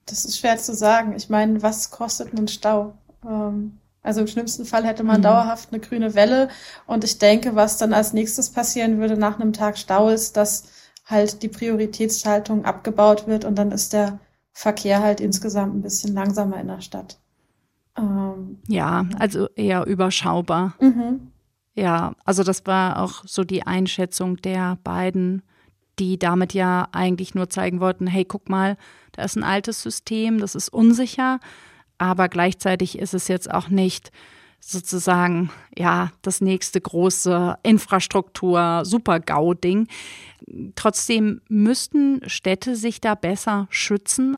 Das 0.05 0.27
ist 0.27 0.38
schwer 0.38 0.59
zu 0.59 0.75
sagen. 0.75 1.14
Ich 1.17 1.31
meine, 1.31 1.62
was 1.62 1.90
kostet 1.90 2.35
ein 2.35 2.49
Stau? 2.49 2.99
Ähm 3.27 3.79
also 4.05 4.21
im 4.21 4.27
schlimmsten 4.27 4.64
Fall 4.67 4.85
hätte 4.85 5.03
man 5.03 5.19
mhm. 5.19 5.25
dauerhaft 5.25 5.73
eine 5.73 5.81
grüne 5.81 6.14
Welle. 6.14 6.49
Und 6.87 7.03
ich 7.03 7.19
denke, 7.19 7.57
was 7.57 7.79
dann 7.79 7.93
als 7.93 8.12
nächstes 8.12 8.51
passieren 8.51 8.99
würde 8.99 9.17
nach 9.17 9.40
einem 9.40 9.53
Tag 9.53 9.79
Stau 9.79 10.11
ist, 10.11 10.37
dass 10.37 10.69
halt 11.07 11.43
die 11.43 11.49
Prioritätsschaltung 11.49 12.64
abgebaut 12.64 13.27
wird 13.27 13.45
und 13.45 13.57
dann 13.57 13.73
ist 13.73 13.93
der 13.93 14.21
Verkehr 14.53 15.03
halt 15.03 15.21
insgesamt 15.21 15.75
ein 15.75 15.83
bisschen 15.83 16.14
langsamer 16.14 16.61
in 16.61 16.69
der 16.69 16.81
Stadt. 16.81 17.19
Ähm, 17.99 18.59
ja, 18.69 19.07
also 19.19 19.49
eher 19.57 19.87
überschaubar. 19.87 20.75
mhm. 20.81 21.33
Ja, 21.77 22.14
also 22.25 22.45
das 22.45 22.67
war 22.67 23.03
auch 23.03 23.25
so 23.27 23.43
die 23.43 23.67
Einschätzung 23.67 24.37
der 24.37 24.79
beiden, 24.85 25.43
die 25.99 26.21
damit 26.21 26.55
ja 26.55 26.87
eigentlich 26.93 27.35
nur 27.35 27.51
zeigen 27.51 27.81
wollten, 27.81 28.07
hey, 28.07 28.25
guck 28.25 28.49
mal, 28.49 28.77
da 29.11 29.25
ist 29.25 29.37
ein 29.37 29.43
altes 29.43 29.83
System, 29.83 30.38
das 30.38 30.55
ist 30.55 30.69
unsicher, 30.69 31.40
aber 31.98 32.28
gleichzeitig 32.28 32.98
ist 32.98 33.14
es 33.14 33.28
jetzt 33.28 33.50
auch 33.50 33.68
nicht 33.68 34.11
sozusagen 34.61 35.50
ja 35.76 36.11
das 36.22 36.40
nächste 36.40 36.80
große 36.80 37.57
Infrastruktur 37.62 38.83
Super-GAU-Ding. 38.85 39.88
Trotzdem 40.74 41.42
müssten 41.48 42.22
Städte 42.26 42.76
sich 42.76 43.00
da 43.00 43.14
besser 43.14 43.66
schützen. 43.70 44.37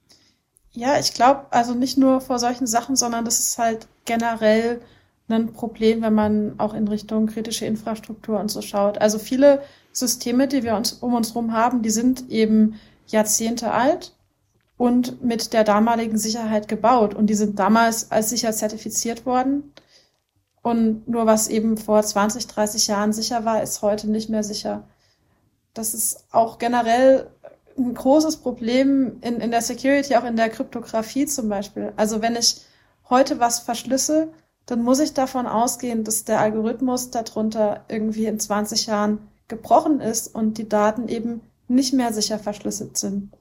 Ja, 0.73 0.99
ich 0.99 1.14
glaube, 1.14 1.47
also 1.51 1.75
nicht 1.75 1.97
nur 1.97 2.21
vor 2.21 2.38
solchen 2.38 2.66
Sachen, 2.66 2.97
sondern 2.97 3.25
das 3.25 3.38
ist 3.38 3.59
halt 3.59 3.87
generell 4.05 4.81
ein 5.29 5.53
Problem, 5.53 6.03
wenn 6.03 6.14
man 6.14 6.55
auch 6.59 6.75
in 6.75 6.87
Richtung 6.88 7.27
kritische 7.27 7.66
Infrastruktur 7.66 8.38
und 8.38 8.51
so 8.51 8.62
schaut. 8.62 8.99
Also 8.99 9.19
viele 9.19 9.62
Systeme, 9.92 10.49
die 10.49 10.62
wir 10.62 10.77
uns 10.77 10.92
um 10.92 11.14
uns 11.14 11.31
herum 11.31 11.53
haben, 11.53 11.83
die 11.83 11.90
sind 11.90 12.31
eben 12.31 12.79
Jahrzehnte 13.07 13.73
alt 13.73 14.12
und 14.77 15.23
mit 15.23 15.53
der 15.53 15.65
damaligen 15.65 16.19
Sicherheit 16.19 16.69
gebaut. 16.69 17.15
Und 17.15 17.29
die 17.29 17.35
sind 17.35 17.59
damals 17.59 18.11
als 18.11 18.31
sicher 18.31 18.53
zertifiziert 18.53 19.25
worden. 19.25 19.73
Und 20.62 21.09
nur 21.09 21.27
was 21.27 21.49
eben 21.49 21.77
vor 21.77 22.03
20, 22.03 22.47
30 22.47 22.89
Jahren 22.89 23.12
sicher 23.12 23.45
war, 23.45 23.62
ist 23.62 23.83
heute 23.83 24.11
nicht 24.11 24.29
mehr 24.29 24.43
sicher. 24.43 24.85
Das 25.75 25.95
ist 25.95 26.25
auch 26.33 26.59
generell 26.59 27.31
ein 27.79 27.95
großes 27.95 28.39
Problem 28.39 29.19
in, 29.21 29.41
in 29.41 29.51
der 29.51 29.62
Security, 29.62 30.17
auch 30.17 30.25
in 30.25 30.37
der 30.37 30.49
Kryptographie 30.49 31.27
zum 31.27 31.49
Beispiel. 31.49 31.93
Also 31.97 32.23
wenn 32.23 32.37
ich 32.37 32.62
heute 33.09 33.39
was 33.39 33.61
verschlüssel, 33.61 34.33
dann 34.67 34.83
muss 34.83 34.99
ich 34.99 35.15
davon 35.15 35.47
ausgehen, 35.47 36.03
dass 36.03 36.25
der 36.25 36.41
Algorithmus 36.41 37.11
darunter 37.11 37.85
irgendwie 37.89 38.27
in 38.27 38.41
20 38.41 38.87
Jahren 38.87 39.29
gebrochen 39.49 40.01
ist 40.01 40.35
und 40.35 40.59
die 40.59 40.69
Daten 40.69 41.09
eben 41.09 41.41
nicht 41.69 41.95
mehr 41.95 42.12
sicher 42.12 42.39
verschlüsselt 42.39 42.97
sind. 42.97 43.33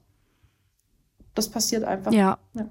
Das 1.35 1.49
passiert 1.49 1.83
einfach. 1.83 2.11
Ja. 2.11 2.37
Ja, 2.53 2.69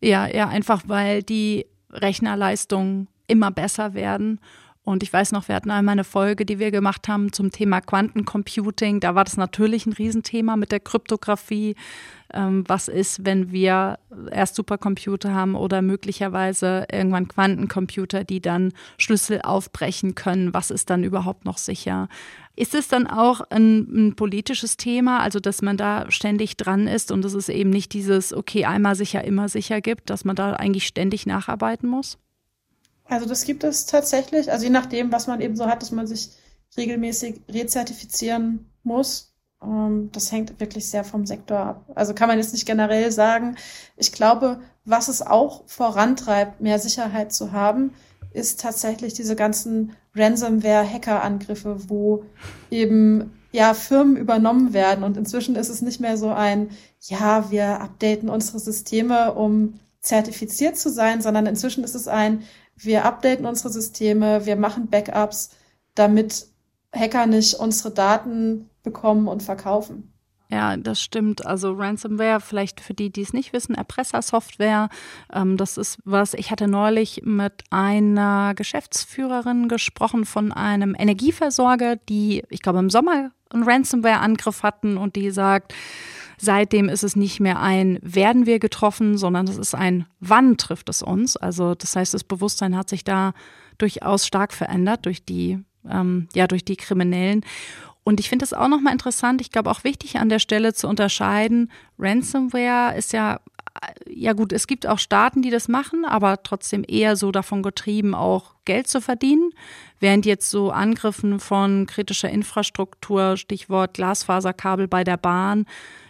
ja, 0.00 0.26
ja 0.26 0.48
einfach 0.48 0.82
weil 0.86 1.22
die 1.22 1.66
Rechnerleistungen 1.90 3.08
immer 3.26 3.50
besser 3.50 3.94
werden 3.94 4.40
und 4.82 5.02
ich 5.02 5.12
weiß 5.12 5.32
noch, 5.32 5.48
wir 5.48 5.54
hatten 5.54 5.70
einmal 5.70 5.92
eine 5.92 6.04
Folge, 6.04 6.46
die 6.46 6.58
wir 6.58 6.70
gemacht 6.70 7.06
haben 7.06 7.32
zum 7.32 7.52
Thema 7.52 7.80
Quantencomputing. 7.80 9.00
Da 9.00 9.14
war 9.14 9.24
das 9.24 9.36
natürlich 9.36 9.86
ein 9.86 9.92
Riesenthema 9.92 10.56
mit 10.56 10.72
der 10.72 10.80
Kryptographie. 10.80 11.76
Ähm, 12.32 12.64
was 12.66 12.88
ist, 12.88 13.24
wenn 13.24 13.52
wir 13.52 13.98
erst 14.30 14.54
Supercomputer 14.54 15.34
haben 15.34 15.54
oder 15.54 15.82
möglicherweise 15.82 16.86
irgendwann 16.90 17.28
Quantencomputer, 17.28 18.24
die 18.24 18.40
dann 18.40 18.72
Schlüssel 18.98 19.40
aufbrechen 19.42 20.14
können? 20.14 20.54
Was 20.54 20.70
ist 20.70 20.90
dann 20.90 21.04
überhaupt 21.04 21.44
noch 21.44 21.58
sicher? 21.58 22.08
Ist 22.56 22.74
es 22.74 22.88
dann 22.88 23.06
auch 23.06 23.40
ein, 23.50 24.08
ein 24.08 24.16
politisches 24.16 24.76
Thema, 24.76 25.20
also 25.20 25.40
dass 25.40 25.62
man 25.62 25.76
da 25.76 26.10
ständig 26.10 26.56
dran 26.56 26.86
ist 26.86 27.10
und 27.10 27.22
dass 27.24 27.34
es 27.34 27.48
eben 27.48 27.70
nicht 27.70 27.92
dieses, 27.92 28.32
okay, 28.32 28.64
einmal 28.64 28.94
sicher, 28.94 29.24
immer 29.24 29.48
sicher 29.48 29.80
gibt, 29.80 30.10
dass 30.10 30.24
man 30.24 30.36
da 30.36 30.52
eigentlich 30.54 30.86
ständig 30.86 31.26
nacharbeiten 31.26 31.88
muss? 31.88 32.18
Also 33.04 33.26
das 33.26 33.44
gibt 33.44 33.64
es 33.64 33.86
tatsächlich, 33.86 34.52
also 34.52 34.64
je 34.64 34.70
nachdem, 34.70 35.10
was 35.10 35.26
man 35.26 35.40
eben 35.40 35.56
so 35.56 35.66
hat, 35.66 35.82
dass 35.82 35.90
man 35.90 36.06
sich 36.06 36.30
regelmäßig 36.76 37.40
rezertifizieren 37.48 38.70
muss. 38.82 39.29
Ähm, 39.62 40.10
das 40.12 40.32
hängt 40.32 40.58
wirklich 40.60 40.88
sehr 40.88 41.04
vom 41.04 41.26
Sektor 41.26 41.58
ab. 41.58 41.84
Also 41.94 42.14
kann 42.14 42.28
man 42.28 42.38
jetzt 42.38 42.52
nicht 42.52 42.66
generell 42.66 43.10
sagen. 43.12 43.56
Ich 43.96 44.12
glaube, 44.12 44.60
was 44.84 45.08
es 45.08 45.22
auch 45.22 45.62
vorantreibt, 45.66 46.60
mehr 46.60 46.78
Sicherheit 46.78 47.32
zu 47.32 47.52
haben, 47.52 47.92
ist 48.32 48.60
tatsächlich 48.60 49.14
diese 49.14 49.36
ganzen 49.36 49.96
Ransomware-Hacker-Angriffe, 50.14 51.88
wo 51.88 52.24
eben 52.70 53.32
ja 53.52 53.74
Firmen 53.74 54.16
übernommen 54.16 54.72
werden. 54.72 55.04
Und 55.04 55.16
inzwischen 55.16 55.56
ist 55.56 55.68
es 55.68 55.82
nicht 55.82 56.00
mehr 56.00 56.16
so 56.16 56.30
ein, 56.30 56.70
ja, 57.00 57.50
wir 57.50 57.80
updaten 57.80 58.28
unsere 58.28 58.60
Systeme, 58.60 59.34
um 59.34 59.80
zertifiziert 60.00 60.78
zu 60.78 60.90
sein, 60.90 61.20
sondern 61.20 61.46
inzwischen 61.46 61.84
ist 61.84 61.94
es 61.94 62.08
ein, 62.08 62.42
wir 62.76 63.04
updaten 63.04 63.44
unsere 63.44 63.70
Systeme, 63.70 64.46
wir 64.46 64.56
machen 64.56 64.88
Backups, 64.88 65.50
damit 65.94 66.46
Hacker 66.94 67.26
nicht 67.26 67.54
unsere 67.54 67.90
Daten 67.90 68.69
bekommen 68.82 69.28
und 69.28 69.42
verkaufen. 69.42 70.12
Ja, 70.50 70.76
das 70.76 71.00
stimmt. 71.00 71.46
Also 71.46 71.72
Ransomware, 71.72 72.40
vielleicht 72.40 72.80
für 72.80 72.92
die, 72.92 73.10
die 73.10 73.22
es 73.22 73.32
nicht 73.32 73.52
wissen, 73.52 73.74
Erpressersoftware. 73.74 74.88
Ähm, 75.32 75.56
das 75.56 75.76
ist 75.76 75.98
was, 76.04 76.34
ich 76.34 76.50
hatte 76.50 76.66
neulich 76.66 77.22
mit 77.24 77.62
einer 77.70 78.54
Geschäftsführerin 78.56 79.68
gesprochen 79.68 80.24
von 80.24 80.50
einem 80.50 80.96
Energieversorger, 80.98 81.96
die, 81.96 82.42
ich 82.48 82.62
glaube, 82.62 82.80
im 82.80 82.90
Sommer 82.90 83.30
einen 83.50 83.62
Ransomware-Angriff 83.62 84.64
hatten 84.64 84.96
und 84.96 85.14
die 85.14 85.30
sagt, 85.30 85.72
Seitdem 86.42 86.88
ist 86.88 87.04
es 87.04 87.16
nicht 87.16 87.38
mehr 87.38 87.60
ein 87.60 87.98
werden 88.00 88.46
wir 88.46 88.60
getroffen, 88.60 89.18
sondern 89.18 89.46
es 89.46 89.58
ist 89.58 89.74
ein 89.74 90.06
wann 90.20 90.56
trifft 90.56 90.88
es 90.88 91.02
uns. 91.02 91.36
Also 91.36 91.74
das 91.74 91.94
heißt, 91.94 92.14
das 92.14 92.24
Bewusstsein 92.24 92.78
hat 92.78 92.88
sich 92.88 93.04
da 93.04 93.34
durchaus 93.76 94.26
stark 94.26 94.54
verändert 94.54 95.04
durch 95.04 95.22
die, 95.22 95.58
ähm, 95.86 96.28
ja, 96.34 96.46
durch 96.46 96.64
die 96.64 96.76
Kriminellen. 96.76 97.44
Und 98.10 98.18
ich 98.18 98.28
finde 98.28 98.44
es 98.44 98.52
auch 98.52 98.66
nochmal 98.66 98.92
interessant, 98.92 99.40
ich 99.40 99.52
glaube 99.52 99.70
auch 99.70 99.84
wichtig 99.84 100.18
an 100.18 100.28
der 100.28 100.40
Stelle 100.40 100.74
zu 100.74 100.88
unterscheiden, 100.88 101.70
Ransomware 101.96 102.98
ist 102.98 103.12
ja, 103.12 103.38
ja 104.08 104.32
gut, 104.32 104.52
es 104.52 104.66
gibt 104.66 104.84
auch 104.84 104.98
Staaten, 104.98 105.42
die 105.42 105.50
das 105.50 105.68
machen, 105.68 106.04
aber 106.04 106.42
trotzdem 106.42 106.84
eher 106.88 107.14
so 107.14 107.30
davon 107.30 107.62
getrieben, 107.62 108.16
auch 108.16 108.56
Geld 108.64 108.88
zu 108.88 109.00
verdienen, 109.00 109.52
während 110.00 110.26
jetzt 110.26 110.50
so 110.50 110.72
Angriffen 110.72 111.38
von 111.38 111.86
kritischer 111.86 112.28
Infrastruktur, 112.28 113.36
Stichwort 113.36 113.94
Glasfaserkabel 113.94 114.88
bei 114.88 115.04
der 115.04 115.16
Bahn, 115.16 115.66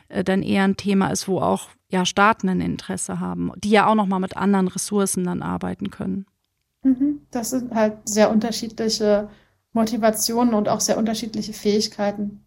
äh, 0.08 0.24
dann 0.24 0.42
eher 0.42 0.64
ein 0.64 0.78
Thema 0.78 1.08
ist, 1.08 1.28
wo 1.28 1.42
auch 1.42 1.68
ja 1.90 2.06
Staaten 2.06 2.48
ein 2.48 2.62
Interesse 2.62 3.20
haben, 3.20 3.52
die 3.58 3.68
ja 3.68 3.86
auch 3.86 3.94
noch 3.94 4.06
mal 4.06 4.20
mit 4.20 4.38
anderen 4.38 4.68
Ressourcen 4.68 5.24
dann 5.24 5.42
arbeiten 5.42 5.90
können. 5.90 6.24
Mhm. 6.82 7.20
Das 7.30 7.50
sind 7.50 7.74
halt 7.74 8.08
sehr 8.08 8.30
unterschiedliche 8.30 9.28
Motivationen 9.72 10.54
und 10.54 10.68
auch 10.68 10.80
sehr 10.80 10.98
unterschiedliche 10.98 11.52
Fähigkeiten. 11.52 12.44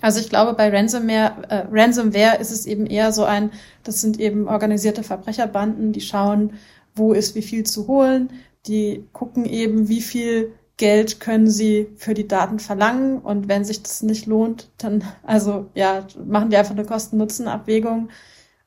Also 0.00 0.20
ich 0.20 0.30
glaube, 0.30 0.54
bei 0.54 0.70
Ransomware, 0.70 1.48
äh, 1.48 1.66
Ransomware 1.70 2.38
ist 2.40 2.50
es 2.50 2.66
eben 2.66 2.86
eher 2.86 3.12
so 3.12 3.24
ein, 3.24 3.50
das 3.84 4.00
sind 4.00 4.18
eben 4.18 4.48
organisierte 4.48 5.02
Verbrecherbanden, 5.02 5.92
die 5.92 6.00
schauen, 6.00 6.54
wo 6.94 7.12
ist 7.12 7.34
wie 7.34 7.42
viel 7.42 7.64
zu 7.64 7.88
holen, 7.88 8.30
die 8.66 9.04
gucken 9.12 9.44
eben, 9.44 9.88
wie 9.88 10.00
viel 10.00 10.54
Geld 10.76 11.20
können 11.20 11.48
sie 11.48 11.88
für 11.96 12.14
die 12.14 12.26
Daten 12.26 12.58
verlangen 12.58 13.18
und 13.18 13.48
wenn 13.48 13.64
sich 13.64 13.82
das 13.82 14.02
nicht 14.02 14.26
lohnt, 14.26 14.70
dann 14.78 15.04
also 15.22 15.70
ja, 15.74 16.06
machen 16.24 16.50
die 16.50 16.56
einfach 16.56 16.72
eine 16.72 16.84
Kosten-Nutzen-Abwägung, 16.84 18.08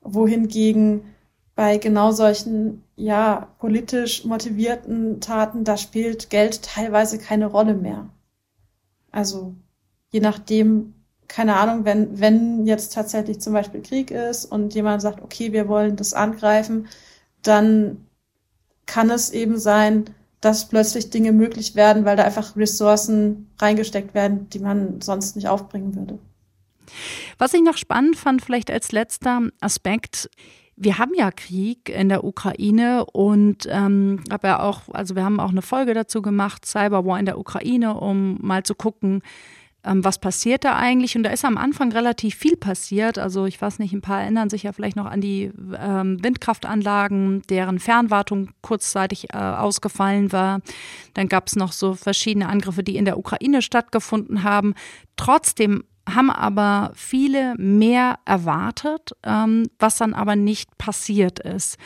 wohingegen 0.01 1.01
bei 1.55 1.77
genau 1.77 2.12
solchen 2.12 2.85
ja 2.95 3.53
politisch 3.60 4.25
motivierten 4.25 5.19
Taten 5.21 5.63
da 5.63 5.77
spielt 5.77 6.29
Geld 6.29 6.63
teilweise 6.63 7.19
keine 7.19 7.47
Rolle 7.47 7.73
mehr. 7.73 8.10
Also 9.12 9.55
je 10.10 10.19
nachdem, 10.19 10.93
keine 11.27 11.58
Ahnung, 11.58 11.86
wenn 11.86 12.19
wenn 12.19 12.65
jetzt 12.65 12.93
tatsächlich 12.93 13.41
zum 13.41 13.53
Beispiel 13.53 13.81
Krieg 13.81 14.12
ist 14.12 14.45
und 14.45 14.73
jemand 14.73 15.01
sagt, 15.01 15.21
okay, 15.21 15.51
wir 15.51 15.67
wollen 15.67 15.95
das 15.95 16.13
angreifen, 16.13 16.88
dann 17.41 18.05
kann 18.86 19.10
es 19.10 19.31
eben 19.31 19.58
sein, 19.58 20.05
dass 20.41 20.69
plötzlich 20.69 21.10
Dinge 21.10 21.31
möglich 21.31 21.75
werden, 21.75 22.05
weil 22.05 22.17
da 22.17 22.23
einfach 22.23 22.55
Ressourcen 22.55 23.49
reingesteckt 23.60 24.13
werden, 24.13 24.47
die 24.49 24.60
man 24.60 25.01
sonst 25.01 25.36
nicht 25.36 25.47
aufbringen 25.47 25.95
würde. 25.95 26.19
Was 27.39 27.53
ich 27.53 27.63
noch 27.63 27.77
spannend 27.77 28.15
fand, 28.15 28.43
vielleicht 28.43 28.69
als 28.69 28.91
letzter 28.91 29.49
Aspekt, 29.60 30.29
wir 30.77 30.97
haben 30.97 31.13
ja 31.15 31.31
Krieg 31.31 31.89
in 31.89 32.09
der 32.09 32.23
Ukraine 32.23 33.05
und 33.05 33.67
ähm, 33.69 34.23
habe 34.31 34.47
ja 34.47 34.59
auch, 34.59 34.81
also 34.91 35.15
wir 35.15 35.23
haben 35.23 35.39
auch 35.39 35.51
eine 35.51 35.61
Folge 35.61 35.93
dazu 35.93 36.21
gemacht, 36.21 36.65
Cyberwar 36.65 37.19
in 37.19 37.25
der 37.25 37.39
Ukraine, 37.39 37.99
um 37.99 38.38
mal 38.41 38.63
zu 38.63 38.75
gucken, 38.75 39.21
ähm, 39.85 40.03
was 40.03 40.19
passiert 40.19 40.65
da 40.65 40.75
eigentlich? 40.75 41.15
Und 41.15 41.23
da 41.23 41.29
ist 41.29 41.45
am 41.45 41.57
Anfang 41.57 41.91
relativ 41.91 42.35
viel 42.35 42.57
passiert. 42.57 43.17
Also 43.17 43.45
ich 43.45 43.61
weiß 43.61 43.79
nicht, 43.79 43.93
ein 43.93 44.01
paar 44.01 44.21
erinnern 44.21 44.49
sich 44.49 44.63
ja 44.63 44.73
vielleicht 44.73 44.95
noch 44.95 45.05
an 45.05 45.21
die 45.21 45.51
ähm, 45.79 46.21
Windkraftanlagen, 46.23 47.43
deren 47.49 47.79
Fernwartung 47.79 48.49
kurzzeitig 48.61 49.33
äh, 49.33 49.38
ausgefallen 49.38 50.31
war. 50.31 50.59
Dann 51.13 51.29
gab 51.29 51.47
es 51.47 51.55
noch 51.55 51.71
so 51.71 51.93
verschiedene 51.93 52.49
Angriffe, 52.49 52.83
die 52.83 52.97
in 52.97 53.05
der 53.05 53.17
Ukraine 53.17 53.61
stattgefunden 53.61 54.43
haben. 54.43 54.73
Trotzdem 55.15 55.83
haben 56.07 56.29
aber 56.29 56.91
viele 56.95 57.55
mehr 57.57 58.19
erwartet, 58.25 59.11
ähm, 59.23 59.67
was 59.79 59.97
dann 59.97 60.13
aber 60.13 60.35
nicht 60.35 60.77
passiert 60.77 61.39
ist. 61.39 61.77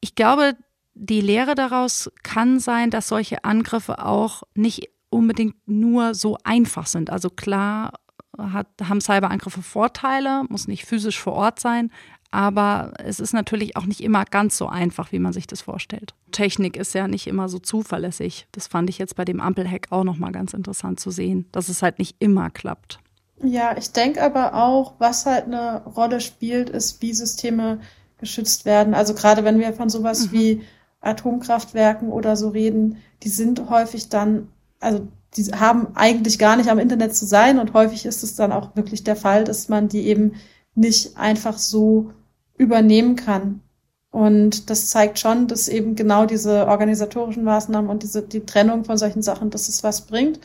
Ich 0.00 0.14
glaube, 0.14 0.56
die 0.94 1.20
Lehre 1.20 1.54
daraus 1.54 2.10
kann 2.22 2.60
sein, 2.60 2.90
dass 2.90 3.08
solche 3.08 3.44
Angriffe 3.44 4.04
auch 4.04 4.42
nicht 4.54 4.90
unbedingt 5.08 5.56
nur 5.66 6.14
so 6.14 6.36
einfach 6.44 6.86
sind. 6.86 7.10
Also 7.10 7.30
klar, 7.30 7.92
hat, 8.38 8.68
haben 8.82 9.00
Cyberangriffe 9.00 9.62
Vorteile, 9.62 10.44
muss 10.48 10.68
nicht 10.68 10.84
physisch 10.84 11.18
vor 11.18 11.32
Ort 11.34 11.60
sein, 11.60 11.90
aber 12.30 12.92
es 12.98 13.18
ist 13.18 13.32
natürlich 13.32 13.76
auch 13.76 13.86
nicht 13.86 14.00
immer 14.00 14.24
ganz 14.24 14.56
so 14.56 14.68
einfach, 14.68 15.10
wie 15.10 15.18
man 15.18 15.32
sich 15.32 15.46
das 15.46 15.62
vorstellt. 15.62 16.14
Technik 16.30 16.76
ist 16.76 16.94
ja 16.94 17.08
nicht 17.08 17.26
immer 17.26 17.48
so 17.48 17.58
zuverlässig. 17.58 18.46
Das 18.52 18.68
fand 18.68 18.88
ich 18.88 18.98
jetzt 18.98 19.16
bei 19.16 19.24
dem 19.24 19.40
Ampelhack 19.40 19.88
auch 19.90 20.04
nochmal 20.04 20.30
ganz 20.30 20.54
interessant 20.54 21.00
zu 21.00 21.10
sehen, 21.10 21.46
dass 21.50 21.68
es 21.68 21.82
halt 21.82 21.98
nicht 21.98 22.16
immer 22.20 22.50
klappt. 22.50 23.00
Ja, 23.42 23.76
ich 23.76 23.92
denke 23.92 24.22
aber 24.22 24.54
auch, 24.54 24.94
was 24.98 25.24
halt 25.24 25.46
eine 25.46 25.82
Rolle 25.84 26.20
spielt, 26.20 26.70
ist, 26.70 27.00
wie 27.00 27.14
Systeme 27.14 27.80
geschützt 28.18 28.66
werden. 28.66 28.94
Also 28.94 29.14
gerade 29.14 29.44
wenn 29.44 29.58
wir 29.58 29.72
von 29.72 29.88
sowas 29.88 30.26
mhm. 30.26 30.32
wie 30.32 30.62
Atomkraftwerken 31.00 32.12
oder 32.12 32.36
so 32.36 32.50
reden, 32.50 32.98
die 33.22 33.30
sind 33.30 33.70
häufig 33.70 34.10
dann, 34.10 34.48
also 34.78 35.08
die 35.36 35.44
haben 35.44 35.88
eigentlich 35.94 36.38
gar 36.38 36.56
nicht 36.56 36.68
am 36.68 36.78
Internet 36.78 37.14
zu 37.14 37.24
sein 37.24 37.58
und 37.58 37.72
häufig 37.72 38.04
ist 38.04 38.22
es 38.22 38.34
dann 38.34 38.52
auch 38.52 38.76
wirklich 38.76 39.04
der 39.04 39.16
Fall, 39.16 39.44
dass 39.44 39.68
man 39.68 39.88
die 39.88 40.06
eben 40.06 40.34
nicht 40.74 41.16
einfach 41.16 41.56
so 41.56 42.12
übernehmen 42.56 43.16
kann. 43.16 43.62
Und 44.10 44.70
das 44.70 44.88
zeigt 44.88 45.18
schon, 45.18 45.46
dass 45.46 45.68
eben 45.68 45.94
genau 45.94 46.26
diese 46.26 46.66
organisatorischen 46.66 47.44
Maßnahmen 47.44 47.88
und 47.88 48.02
diese, 48.02 48.22
die 48.22 48.44
Trennung 48.44 48.84
von 48.84 48.98
solchen 48.98 49.22
Sachen, 49.22 49.50
dass 49.50 49.68
es 49.68 49.84
was 49.84 50.02
bringt. 50.02 50.40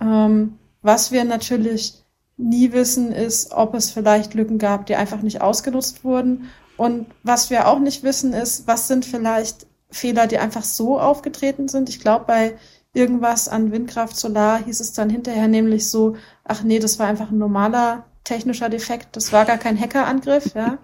Ähm, 0.00 0.58
was 0.82 1.10
wir 1.10 1.24
natürlich 1.24 2.01
nie 2.36 2.72
wissen, 2.72 3.12
ist, 3.12 3.52
ob 3.52 3.74
es 3.74 3.90
vielleicht 3.90 4.34
Lücken 4.34 4.58
gab, 4.58 4.86
die 4.86 4.96
einfach 4.96 5.22
nicht 5.22 5.40
ausgenutzt 5.40 6.04
wurden. 6.04 6.50
Und 6.76 7.06
was 7.22 7.50
wir 7.50 7.68
auch 7.68 7.78
nicht 7.78 8.02
wissen, 8.02 8.32
ist, 8.32 8.66
was 8.66 8.88
sind 8.88 9.04
vielleicht 9.04 9.66
Fehler, 9.90 10.26
die 10.26 10.38
einfach 10.38 10.64
so 10.64 10.98
aufgetreten 10.98 11.68
sind. 11.68 11.88
Ich 11.88 12.00
glaube, 12.00 12.24
bei 12.26 12.54
irgendwas 12.94 13.48
an 13.48 13.72
Windkraft, 13.72 14.16
Solar 14.16 14.62
hieß 14.64 14.80
es 14.80 14.92
dann 14.92 15.10
hinterher 15.10 15.48
nämlich 15.48 15.88
so, 15.88 16.16
ach 16.44 16.62
nee, 16.62 16.78
das 16.78 16.98
war 16.98 17.06
einfach 17.06 17.30
ein 17.30 17.38
normaler 17.38 18.04
technischer 18.24 18.68
Defekt, 18.68 19.16
das 19.16 19.32
war 19.32 19.44
gar 19.44 19.58
kein 19.58 19.78
Hackerangriff, 19.78 20.54
ja. 20.54 20.78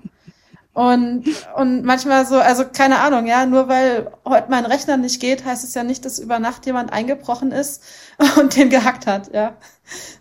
Und, 0.73 1.25
und 1.57 1.83
manchmal 1.83 2.25
so, 2.25 2.37
also 2.37 2.65
keine 2.65 3.01
Ahnung, 3.01 3.27
ja, 3.27 3.47
nur 3.47 3.69
weil 3.69 4.13
heute 4.25 4.49
mein 4.49 4.65
Rechner 4.65 4.97
nicht 4.97 5.21
geht, 5.21 5.45
heißt 5.45 5.65
es 5.65 5.75
ja 5.75 5.83
nicht, 5.83 6.05
dass 6.05 6.21
über 6.21 6.39
Nacht 6.39 6.67
jemand 6.67 6.93
eingebrochen 6.93 7.51
ist 7.51 7.83
und 8.39 8.57
den 8.57 8.71
gehackt 8.71 9.07
hat, 9.07 9.35
ja. 9.35 9.57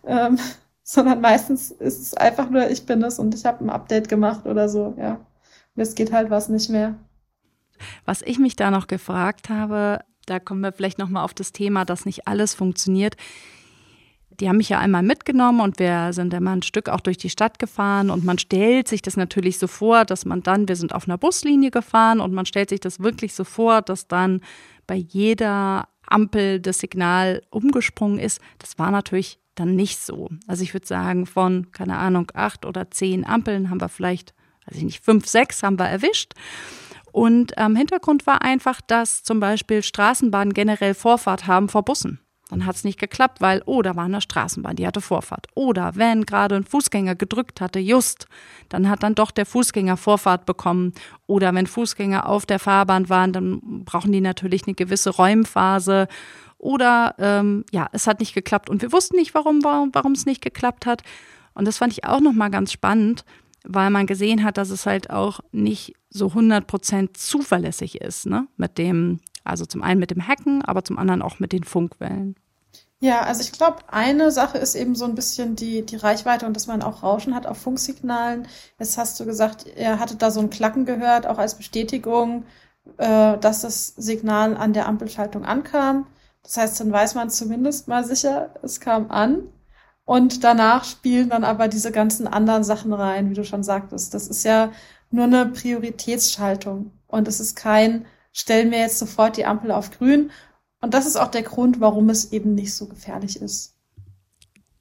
Ähm, 0.05 0.39
sondern 0.89 1.19
meistens 1.19 1.71
ist 1.71 2.01
es 2.01 2.13
einfach 2.13 2.49
nur, 2.49 2.69
ich 2.69 2.85
bin 2.85 3.03
es 3.03 3.19
und 3.19 3.35
ich 3.35 3.45
habe 3.45 3.63
ein 3.63 3.69
Update 3.69 4.07
gemacht 4.07 4.45
oder 4.45 4.69
so, 4.69 4.93
ja. 4.97 5.15
Und 5.75 5.81
es 5.81 5.95
geht 5.95 6.11
halt 6.11 6.29
was 6.29 6.49
nicht 6.49 6.69
mehr. 6.69 6.95
Was 8.05 8.21
ich 8.21 8.39
mich 8.39 8.55
da 8.55 8.71
noch 8.71 8.87
gefragt 8.87 9.49
habe, 9.49 9.99
da 10.25 10.39
kommen 10.39 10.61
wir 10.61 10.71
vielleicht 10.71 10.97
nochmal 10.97 11.23
auf 11.23 11.33
das 11.33 11.51
Thema, 11.51 11.85
dass 11.85 12.05
nicht 12.05 12.27
alles 12.27 12.53
funktioniert 12.53 13.15
die 14.39 14.47
haben 14.47 14.57
mich 14.57 14.69
ja 14.69 14.79
einmal 14.79 15.03
mitgenommen 15.03 15.61
und 15.61 15.79
wir 15.79 16.13
sind 16.13 16.33
immer 16.33 16.51
ein 16.51 16.61
Stück 16.61 16.89
auch 16.89 16.99
durch 16.99 17.17
die 17.17 17.29
Stadt 17.29 17.59
gefahren 17.59 18.09
und 18.09 18.23
man 18.23 18.37
stellt 18.37 18.87
sich 18.87 19.01
das 19.01 19.17
natürlich 19.17 19.57
so 19.57 19.67
vor, 19.67 20.05
dass 20.05 20.25
man 20.25 20.43
dann, 20.43 20.67
wir 20.67 20.75
sind 20.75 20.93
auf 20.93 21.07
einer 21.07 21.17
Buslinie 21.17 21.71
gefahren 21.71 22.19
und 22.19 22.33
man 22.33 22.45
stellt 22.45 22.69
sich 22.69 22.79
das 22.79 22.99
wirklich 22.99 23.33
so 23.33 23.43
vor, 23.43 23.81
dass 23.81 24.07
dann 24.07 24.41
bei 24.85 24.95
jeder 24.95 25.87
Ampel 26.05 26.59
das 26.59 26.79
Signal 26.79 27.41
umgesprungen 27.49 28.19
ist. 28.19 28.39
Das 28.59 28.77
war 28.77 28.91
natürlich 28.91 29.39
dann 29.59 29.75
nicht 29.75 29.99
so. 29.99 30.29
Also 30.47 30.63
ich 30.63 30.73
würde 30.73 30.87
sagen, 30.87 31.25
von, 31.25 31.71
keine 31.71 31.97
Ahnung, 31.97 32.31
acht 32.33 32.65
oder 32.65 32.89
zehn 32.91 33.25
Ampeln 33.25 33.69
haben 33.69 33.81
wir 33.81 33.89
vielleicht, 33.89 34.33
weiß 34.65 34.77
ich 34.77 34.83
nicht, 34.83 35.03
fünf, 35.03 35.27
sechs 35.27 35.63
haben 35.63 35.79
wir 35.79 35.87
erwischt. 35.87 36.33
Und 37.11 37.53
ähm, 37.57 37.75
Hintergrund 37.75 38.27
war 38.27 38.41
einfach, 38.41 38.81
dass 38.81 39.23
zum 39.23 39.39
Beispiel 39.39 39.81
Straßenbahnen 39.81 40.53
generell 40.53 40.93
Vorfahrt 40.93 41.47
haben 41.47 41.69
vor 41.69 41.83
Bussen. 41.83 42.19
Dann 42.49 42.65
hat 42.65 42.77
es 42.77 42.83
nicht 42.85 42.99
geklappt, 42.99 43.41
weil, 43.41 43.61
oh, 43.65 43.81
da 43.81 43.95
war 43.95 44.05
eine 44.05 44.21
Straßenbahn, 44.21 44.77
die 44.77 44.87
hatte 44.87 45.01
Vorfahrt. 45.01 45.47
Oder 45.53 45.95
wenn 45.95 46.25
gerade 46.25 46.55
ein 46.55 46.63
Fußgänger 46.63 47.15
gedrückt 47.15 47.59
hatte, 47.59 47.79
just, 47.79 48.27
dann 48.69 48.89
hat 48.89 49.03
dann 49.03 49.15
doch 49.15 49.31
der 49.31 49.45
Fußgänger 49.45 49.97
Vorfahrt 49.97 50.45
bekommen. 50.45 50.93
Oder 51.25 51.53
wenn 51.53 51.67
Fußgänger 51.67 52.27
auf 52.27 52.45
der 52.45 52.59
Fahrbahn 52.59 53.09
waren, 53.09 53.33
dann 53.33 53.83
brauchen 53.83 54.13
die 54.13 54.21
natürlich 54.21 54.65
eine 54.65 54.75
gewisse 54.75 55.09
Räumphase. 55.09 56.07
Oder 56.57 57.15
ähm, 57.19 57.65
ja, 57.71 57.89
es 57.91 58.07
hat 58.07 58.19
nicht 58.21 58.33
geklappt 58.33 58.69
und 58.69 58.81
wir 58.81 58.91
wussten 58.91 59.17
nicht, 59.17 59.33
warum, 59.33 59.63
warum, 59.63 60.13
es 60.13 60.25
nicht 60.25 60.41
geklappt 60.41 60.85
hat. 60.85 61.03
Und 61.53 61.67
das 61.67 61.77
fand 61.77 61.93
ich 61.93 62.05
auch 62.05 62.21
nochmal 62.21 62.49
ganz 62.49 62.71
spannend, 62.71 63.25
weil 63.63 63.89
man 63.89 64.07
gesehen 64.07 64.43
hat, 64.43 64.57
dass 64.57 64.69
es 64.69 64.85
halt 64.85 65.09
auch 65.09 65.41
nicht 65.51 65.95
so 66.09 66.27
100% 66.27 67.13
zuverlässig 67.13 68.01
ist, 68.01 68.25
ne? 68.25 68.47
Mit 68.55 68.77
dem 68.77 69.19
also 69.47 69.65
zum 69.65 69.83
einen 69.83 69.99
mit 69.99 70.11
dem 70.11 70.27
Hacken, 70.27 70.63
aber 70.63 70.83
zum 70.83 70.97
anderen 70.97 71.21
auch 71.21 71.39
mit 71.39 71.51
den 71.51 71.63
Funkwellen. 71.63 72.35
Ja, 72.99 73.21
also 73.21 73.41
ich 73.41 73.51
glaube, 73.51 73.77
eine 73.87 74.31
Sache 74.31 74.57
ist 74.57 74.73
eben 74.73 74.95
so 74.95 75.05
ein 75.05 75.13
bisschen 75.13 75.55
die, 75.55 75.85
die 75.85 75.97
Reichweite 75.97 76.47
und 76.47 76.55
dass 76.55 76.65
man 76.65 76.81
auch 76.81 77.03
Rauschen 77.03 77.35
hat 77.35 77.45
auf 77.45 77.57
Funksignalen. 77.59 78.47
Jetzt 78.79 78.97
hast 78.97 79.19
du 79.19 79.25
gesagt, 79.25 79.67
er 79.67 79.99
hatte 79.99 80.15
da 80.15 80.31
so 80.31 80.39
ein 80.39 80.49
Klacken 80.49 80.85
gehört, 80.85 81.27
auch 81.27 81.37
als 81.37 81.55
Bestätigung, 81.55 82.45
äh, 82.97 83.37
dass 83.37 83.61
das 83.61 83.89
Signal 83.97 84.57
an 84.57 84.73
der 84.73 84.87
Ampelschaltung 84.87 85.45
ankam. 85.45 86.07
Das 86.41 86.57
heißt, 86.57 86.79
dann 86.79 86.91
weiß 86.91 87.13
man 87.15 87.29
zumindest 87.29 87.87
mal 87.87 88.03
sicher, 88.03 88.49
es 88.63 88.79
kam 88.79 89.11
an. 89.11 89.43
Und 90.05 90.43
danach 90.43 90.85
spielen 90.85 91.29
dann 91.29 91.43
aber 91.43 91.67
diese 91.67 91.91
ganzen 91.91 92.27
anderen 92.27 92.63
Sachen 92.63 92.93
rein, 92.93 93.29
wie 93.29 93.33
du 93.35 93.43
schon 93.43 93.63
sagtest. 93.63 94.13
Das 94.13 94.27
ist 94.27 94.43
ja 94.43 94.71
nur 95.11 95.25
eine 95.25 95.45
Prioritätsschaltung 95.47 96.91
und 97.07 97.27
es 97.27 97.39
ist 97.39 97.55
kein 97.55 98.05
stellen 98.37 98.69
wir 98.71 98.79
jetzt 98.79 98.99
sofort 98.99 99.35
die 99.35 99.45
Ampel 99.45 99.71
auf 99.71 99.91
grün. 99.97 100.31
Und 100.79 100.93
das 100.93 101.07
ist 101.07 101.15
auch 101.15 101.29
der 101.29 101.41
Grund, 101.41 101.79
warum 101.79 102.09
es 102.09 102.31
eben 102.31 102.53
nicht 102.53 102.75
so 102.75 102.87
gefährlich 102.87 103.41
ist. 103.41 103.73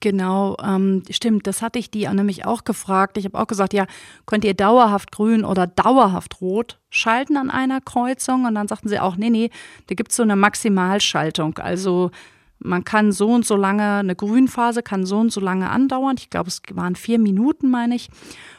Genau, 0.01 0.57
ähm, 0.63 1.03
stimmt. 1.09 1.47
Das 1.47 1.63
hatte 1.63 1.79
ich 1.79 1.91
die 1.91 2.07
nämlich 2.07 2.45
auch 2.45 2.65
gefragt. 2.65 3.17
Ich 3.17 3.25
habe 3.25 3.39
auch 3.39 3.47
gesagt, 3.47 3.73
ja, 3.73 3.87
könnt 4.27 4.45
ihr 4.45 4.53
dauerhaft 4.53 5.11
grün 5.11 5.43
oder 5.43 5.67
dauerhaft 5.67 6.43
rot 6.43 6.79
schalten 6.91 7.39
an 7.39 7.51
einer 7.51 7.81
Kreuzung? 7.81 8.45
Und 8.45 8.55
dann 8.55 8.69
sagten 8.69 8.91
sie 8.91 9.01
auch, 9.01 9.17
nee, 9.17 9.31
nee, 9.31 9.51
da 9.87 9.95
gibt 9.95 10.11
es 10.11 10.17
so 10.17 10.23
eine 10.23 10.37
Maximalschaltung. 10.37 11.57
Also 11.59 12.11
man 12.59 12.85
kann 12.85 13.11
so 13.11 13.29
und 13.31 13.47
so 13.47 13.57
lange, 13.57 13.95
eine 13.95 14.15
Grünphase 14.15 14.83
kann 14.83 15.07
so 15.07 15.17
und 15.17 15.33
so 15.33 15.41
lange 15.41 15.71
andauern. 15.71 16.17
Ich 16.19 16.29
glaube, 16.29 16.49
es 16.49 16.61
waren 16.73 16.95
vier 16.95 17.19
Minuten, 17.19 17.71
meine 17.71 17.95
ich. 17.95 18.11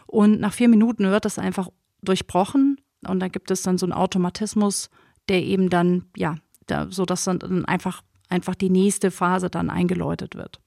Und 0.08 0.40
nach 0.40 0.54
vier 0.54 0.70
Minuten 0.70 1.04
wird 1.04 1.26
das 1.26 1.38
einfach 1.38 1.70
durchbrochen 2.02 2.78
und 3.06 3.20
da 3.20 3.28
gibt 3.28 3.52
es 3.52 3.62
dann 3.62 3.78
so 3.78 3.86
einen 3.86 3.94
Automatismus, 3.94 4.90
der 5.30 5.44
eben 5.44 5.70
dann, 5.70 6.06
ja, 6.16 6.38
da, 6.66 6.88
so 6.90 7.06
dass 7.06 7.26
dann 7.26 7.66
einfach, 7.66 8.02
einfach 8.30 8.56
die 8.56 8.70
nächste 8.70 9.12
Phase 9.12 9.50
dann 9.50 9.70
eingeläutet 9.70 10.36
wird. 10.36 10.60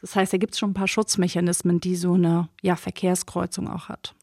Das 0.00 0.14
heißt, 0.14 0.32
da 0.32 0.38
gibt 0.38 0.54
es 0.54 0.58
schon 0.58 0.70
ein 0.70 0.74
paar 0.74 0.88
Schutzmechanismen, 0.88 1.80
die 1.80 1.96
so 1.96 2.14
eine 2.14 2.48
ja, 2.62 2.76
Verkehrskreuzung 2.76 3.68
auch 3.68 3.88
hat. 3.88 4.14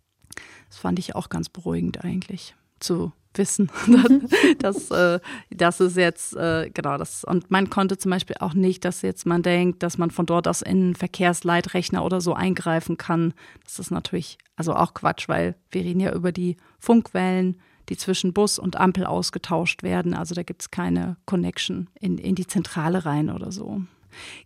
Das 0.70 0.78
fand 0.78 1.00
ich 1.00 1.16
auch 1.16 1.30
ganz 1.30 1.50
beruhigend 1.50 2.04
eigentlich 2.04 2.56
zu 2.80 3.12
wissen, 3.38 3.72
mhm. 3.88 4.28
dass, 4.60 4.92
äh, 4.92 5.20
dass 5.50 5.80
es 5.80 5.96
jetzt, 5.96 6.36
äh, 6.36 6.70
genau 6.74 6.98
das, 6.98 7.24
und 7.24 7.52
man 7.52 7.70
konnte 7.70 7.98
zum 7.98 8.12
Beispiel 8.12 8.36
auch 8.40 8.54
nicht, 8.54 8.86
dass 8.86 9.02
jetzt 9.02 9.26
man 9.26 9.44
denkt, 9.44 9.84
dass 9.84 9.98
man 9.98 10.12
von 10.12 10.26
dort 10.26 10.48
aus 10.48 10.62
in 10.62 10.72
einen 10.72 10.96
Verkehrsleitrechner 10.96 12.04
oder 12.04 12.22
so 12.22 12.34
eingreifen 12.34 12.98
kann. 12.98 13.34
Das 13.64 13.80
ist 13.80 13.92
natürlich 13.92 14.38
also 14.56 14.76
auch 14.76 14.94
Quatsch, 14.94 15.28
weil 15.28 15.56
wir 15.72 15.84
reden 15.84 16.00
ja 16.00 16.14
über 16.14 16.32
die 16.32 16.58
Funkwellen, 16.80 17.58
die 17.90 17.98
zwischen 17.98 18.34
Bus 18.34 18.60
und 18.60 18.78
Ampel 18.78 19.06
ausgetauscht 19.06 19.84
werden. 19.84 20.14
Also 20.14 20.36
da 20.36 20.44
gibt 20.44 20.62
es 20.62 20.72
keine 20.72 21.18
Connection 21.26 21.90
in, 22.00 22.18
in 22.18 22.36
die 22.36 22.48
Zentrale 22.48 23.06
rein 23.06 23.30
oder 23.30 23.52
so. 23.52 23.82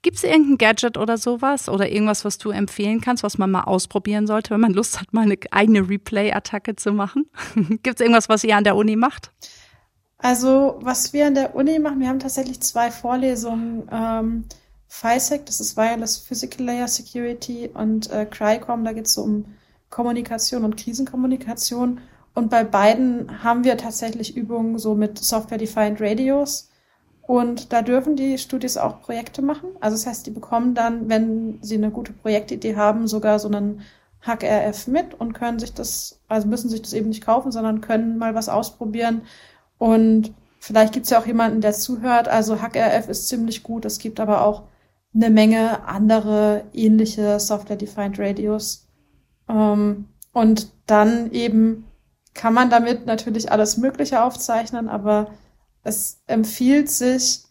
Gibt 0.02 0.18
es 0.18 0.24
irgendein 0.24 0.58
Gadget 0.58 0.98
oder 0.98 1.18
sowas 1.18 1.70
oder 1.70 1.90
irgendwas, 1.90 2.26
was 2.26 2.38
du 2.38 2.50
empfehlen 2.52 3.02
kannst, 3.02 3.24
was 3.24 3.38
man 3.38 3.52
mal 3.52 3.64
ausprobieren 3.64 4.28
sollte, 4.28 4.52
wenn 4.52 4.62
man 4.62 4.74
Lust 4.74 5.00
hat, 5.00 5.14
mal 5.14 5.24
eine 5.24 5.38
eigene 5.52 5.88
Replay-Attacke 5.88 6.76
zu 6.76 6.94
machen? 6.94 7.30
Gibt 7.56 7.96
es 7.96 8.02
irgendwas, 8.02 8.30
was 8.30 8.44
ihr 8.44 8.56
an 8.56 8.64
der 8.64 8.76
Uni 8.76 8.96
macht? 8.96 9.32
Also, 10.20 10.80
was 10.82 11.14
wir 11.14 11.28
an 11.28 11.36
der 11.36 11.56
Uni 11.56 11.80
machen, 11.80 12.00
wir 12.00 12.10
haben 12.10 12.20
tatsächlich 12.20 12.60
zwei 12.62 12.90
Vorlesungen. 12.90 13.88
Ähm, 13.92 14.46
FISEC, 14.88 15.46
das 15.46 15.60
ist 15.60 15.78
Wireless 15.78 16.18
Physical 16.18 16.66
Layer 16.66 16.88
Security, 16.88 17.70
und 17.74 18.10
äh, 18.10 18.26
CRICOM, 18.26 18.84
da 18.84 18.94
geht 18.94 19.06
es 19.06 19.14
so 19.14 19.24
um 19.24 19.46
Kommunikation 19.90 20.64
und 20.64 20.78
Krisenkommunikation. 20.78 22.00
Und 22.34 22.50
bei 22.50 22.64
beiden 22.64 23.44
haben 23.44 23.64
wir 23.64 23.78
tatsächlich 23.78 24.36
Übungen 24.36 24.78
so 24.78 24.96
mit 24.96 25.18
Software-Defined 25.18 26.00
Radios. 26.00 26.67
Und 27.28 27.74
da 27.74 27.82
dürfen 27.82 28.16
die 28.16 28.38
Studis 28.38 28.78
auch 28.78 29.02
Projekte 29.02 29.42
machen. 29.42 29.68
Also 29.82 29.98
das 29.98 30.08
heißt, 30.08 30.26
die 30.26 30.32
bekommen 30.32 30.74
dann, 30.74 31.10
wenn 31.10 31.60
sie 31.62 31.76
eine 31.76 31.92
gute 31.92 32.14
Projektidee 32.14 32.78
haben, 32.78 33.08
sogar 33.08 33.38
so 33.38 33.50
einen 33.50 33.82
HackRF 34.22 34.88
mit 34.88 35.14
und 35.14 35.34
können 35.34 35.60
sich 35.60 35.74
das, 35.74 36.22
also 36.30 36.48
müssen 36.48 36.70
sich 36.70 36.82
das 36.82 36.94
eben 36.94 37.10
nicht 37.10 37.26
kaufen, 37.26 37.52
sondern 37.52 37.82
können 37.82 38.18
mal 38.18 38.34
was 38.34 38.48
ausprobieren. 38.48 39.24
Und 39.78 40.34
vielleicht 40.60 40.94
gibt 40.94 41.04
es 41.04 41.10
ja 41.10 41.20
auch 41.20 41.28
jemanden, 41.28 41.60
der 41.60 41.74
zuhört. 41.74 42.30
Also 42.30 42.62
HackRF 42.62 43.10
ist 43.10 43.28
ziemlich 43.28 43.62
gut. 43.62 43.84
Es 43.84 44.00
gibt 44.00 44.22
aber 44.22 44.46
auch 44.46 44.64
eine 45.14 45.30
Menge 45.30 45.86
andere 45.86 46.64
ähnliche 46.74 47.42
Software-Defined 47.42 48.20
Radios. 48.20 48.88
Ähm, 49.50 50.06
und 50.32 50.72
dann 50.86 51.32
eben 51.32 51.86
kann 52.34 52.54
man 52.54 52.70
damit 52.70 53.06
natürlich 53.06 53.52
alles 53.52 53.76
Mögliche 53.76 54.24
aufzeichnen, 54.24 54.88
aber 54.88 55.28
es 55.88 56.22
empfiehlt 56.28 56.90
sich, 56.90 57.44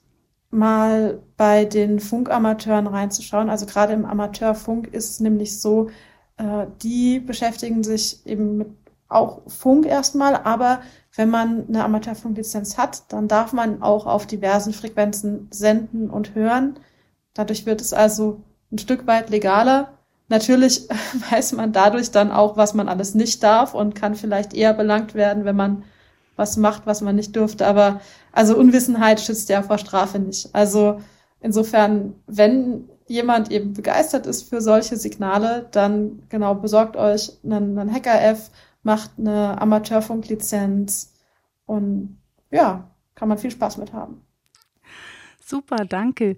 mal 0.50 1.20
bei 1.36 1.64
den 1.64 2.00
Funkamateuren 2.00 2.86
reinzuschauen. 2.86 3.50
Also 3.50 3.66
gerade 3.66 3.92
im 3.92 4.04
Amateurfunk 4.04 4.88
ist 4.88 5.10
es 5.10 5.20
nämlich 5.20 5.60
so, 5.60 5.90
äh, 6.36 6.66
die 6.82 7.18
beschäftigen 7.18 7.82
sich 7.82 8.24
eben 8.26 8.58
mit 8.58 8.68
auch 9.08 9.42
Funk 9.46 9.86
erstmal, 9.86 10.34
aber 10.34 10.80
wenn 11.14 11.30
man 11.30 11.68
eine 11.68 11.84
Amateurfunklizenz 11.84 12.76
hat, 12.76 13.04
dann 13.12 13.28
darf 13.28 13.52
man 13.52 13.80
auch 13.80 14.04
auf 14.04 14.26
diversen 14.26 14.72
Frequenzen 14.72 15.46
senden 15.52 16.10
und 16.10 16.34
hören. 16.34 16.78
Dadurch 17.32 17.66
wird 17.66 17.80
es 17.80 17.92
also 17.92 18.42
ein 18.72 18.78
Stück 18.78 19.06
weit 19.06 19.30
legaler. 19.30 19.92
Natürlich 20.28 20.88
weiß 21.30 21.52
man 21.52 21.72
dadurch 21.72 22.10
dann 22.10 22.32
auch, 22.32 22.56
was 22.56 22.74
man 22.74 22.88
alles 22.88 23.14
nicht 23.14 23.42
darf 23.42 23.74
und 23.74 23.94
kann 23.94 24.16
vielleicht 24.16 24.54
eher 24.54 24.74
belangt 24.74 25.14
werden, 25.14 25.44
wenn 25.44 25.56
man 25.56 25.84
was 26.36 26.56
macht, 26.56 26.86
was 26.86 27.00
man 27.00 27.16
nicht 27.16 27.34
dürfte. 27.34 27.66
Aber 27.66 28.00
also 28.32 28.56
Unwissenheit 28.56 29.20
schützt 29.20 29.48
ja 29.48 29.62
vor 29.62 29.78
Strafe 29.78 30.18
nicht. 30.18 30.54
Also 30.54 31.00
insofern, 31.40 32.14
wenn 32.26 32.88
jemand 33.06 33.50
eben 33.50 33.72
begeistert 33.72 34.26
ist 34.26 34.48
für 34.48 34.60
solche 34.60 34.96
Signale, 34.96 35.68
dann 35.72 36.22
genau 36.28 36.54
besorgt 36.54 36.96
euch 36.96 37.32
einen, 37.44 37.78
einen 37.78 37.92
Hacker-F, 37.92 38.50
macht 38.82 39.12
eine 39.18 39.60
Amateurfunklizenz 39.60 41.12
und 41.66 42.18
ja, 42.50 42.90
kann 43.14 43.28
man 43.28 43.38
viel 43.38 43.50
Spaß 43.50 43.78
mit 43.78 43.92
haben. 43.92 44.22
Super, 45.44 45.84
danke. 45.88 46.36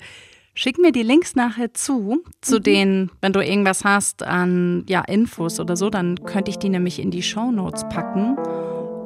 Schick 0.55 0.79
mir 0.79 0.93
die 0.93 1.03
Links 1.03 1.37
nachher 1.37 1.73
zu, 1.73 2.23
zu 2.41 2.57
mhm. 2.57 2.63
den, 2.63 3.11
wenn 3.21 3.33
du 3.33 3.41
irgendwas 3.41 3.85
hast 3.85 4.23
an 4.23 4.85
ja, 4.89 5.03
Infos 5.03 5.61
oder 5.61 5.77
so, 5.77 5.89
dann 5.89 6.25
könnte 6.25 6.51
ich 6.51 6.59
die 6.59 6.69
nämlich 6.69 6.99
in 6.99 7.11
die 7.11 7.23
Show 7.23 7.51
Notes 7.51 7.89
packen. 7.89 8.37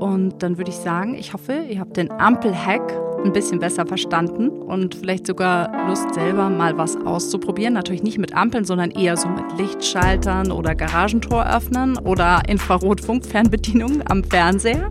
Und 0.02 0.42
dann 0.42 0.58
würde 0.58 0.72
ich 0.72 0.78
sagen, 0.78 1.14
ich 1.14 1.32
hoffe, 1.32 1.52
ihr 1.70 1.78
habt 1.78 1.96
den 1.96 2.10
Ampel-Hack 2.10 2.92
ein 3.24 3.32
bisschen 3.32 3.60
besser 3.60 3.86
verstanden 3.86 4.48
und 4.48 4.96
vielleicht 4.96 5.28
sogar 5.28 5.86
Lust 5.86 6.12
selber 6.14 6.50
mal 6.50 6.76
was 6.76 6.96
auszuprobieren. 6.96 7.74
Natürlich 7.74 8.02
nicht 8.02 8.18
mit 8.18 8.34
Ampeln, 8.34 8.64
sondern 8.64 8.90
eher 8.90 9.16
so 9.16 9.28
mit 9.28 9.44
Lichtschaltern 9.56 10.50
oder 10.50 10.74
Garagentoröffnern 10.74 11.98
oder 11.98 12.42
Infrarotfunkfernbedienungen 12.48 14.02
am 14.10 14.24
Fernseher. 14.24 14.90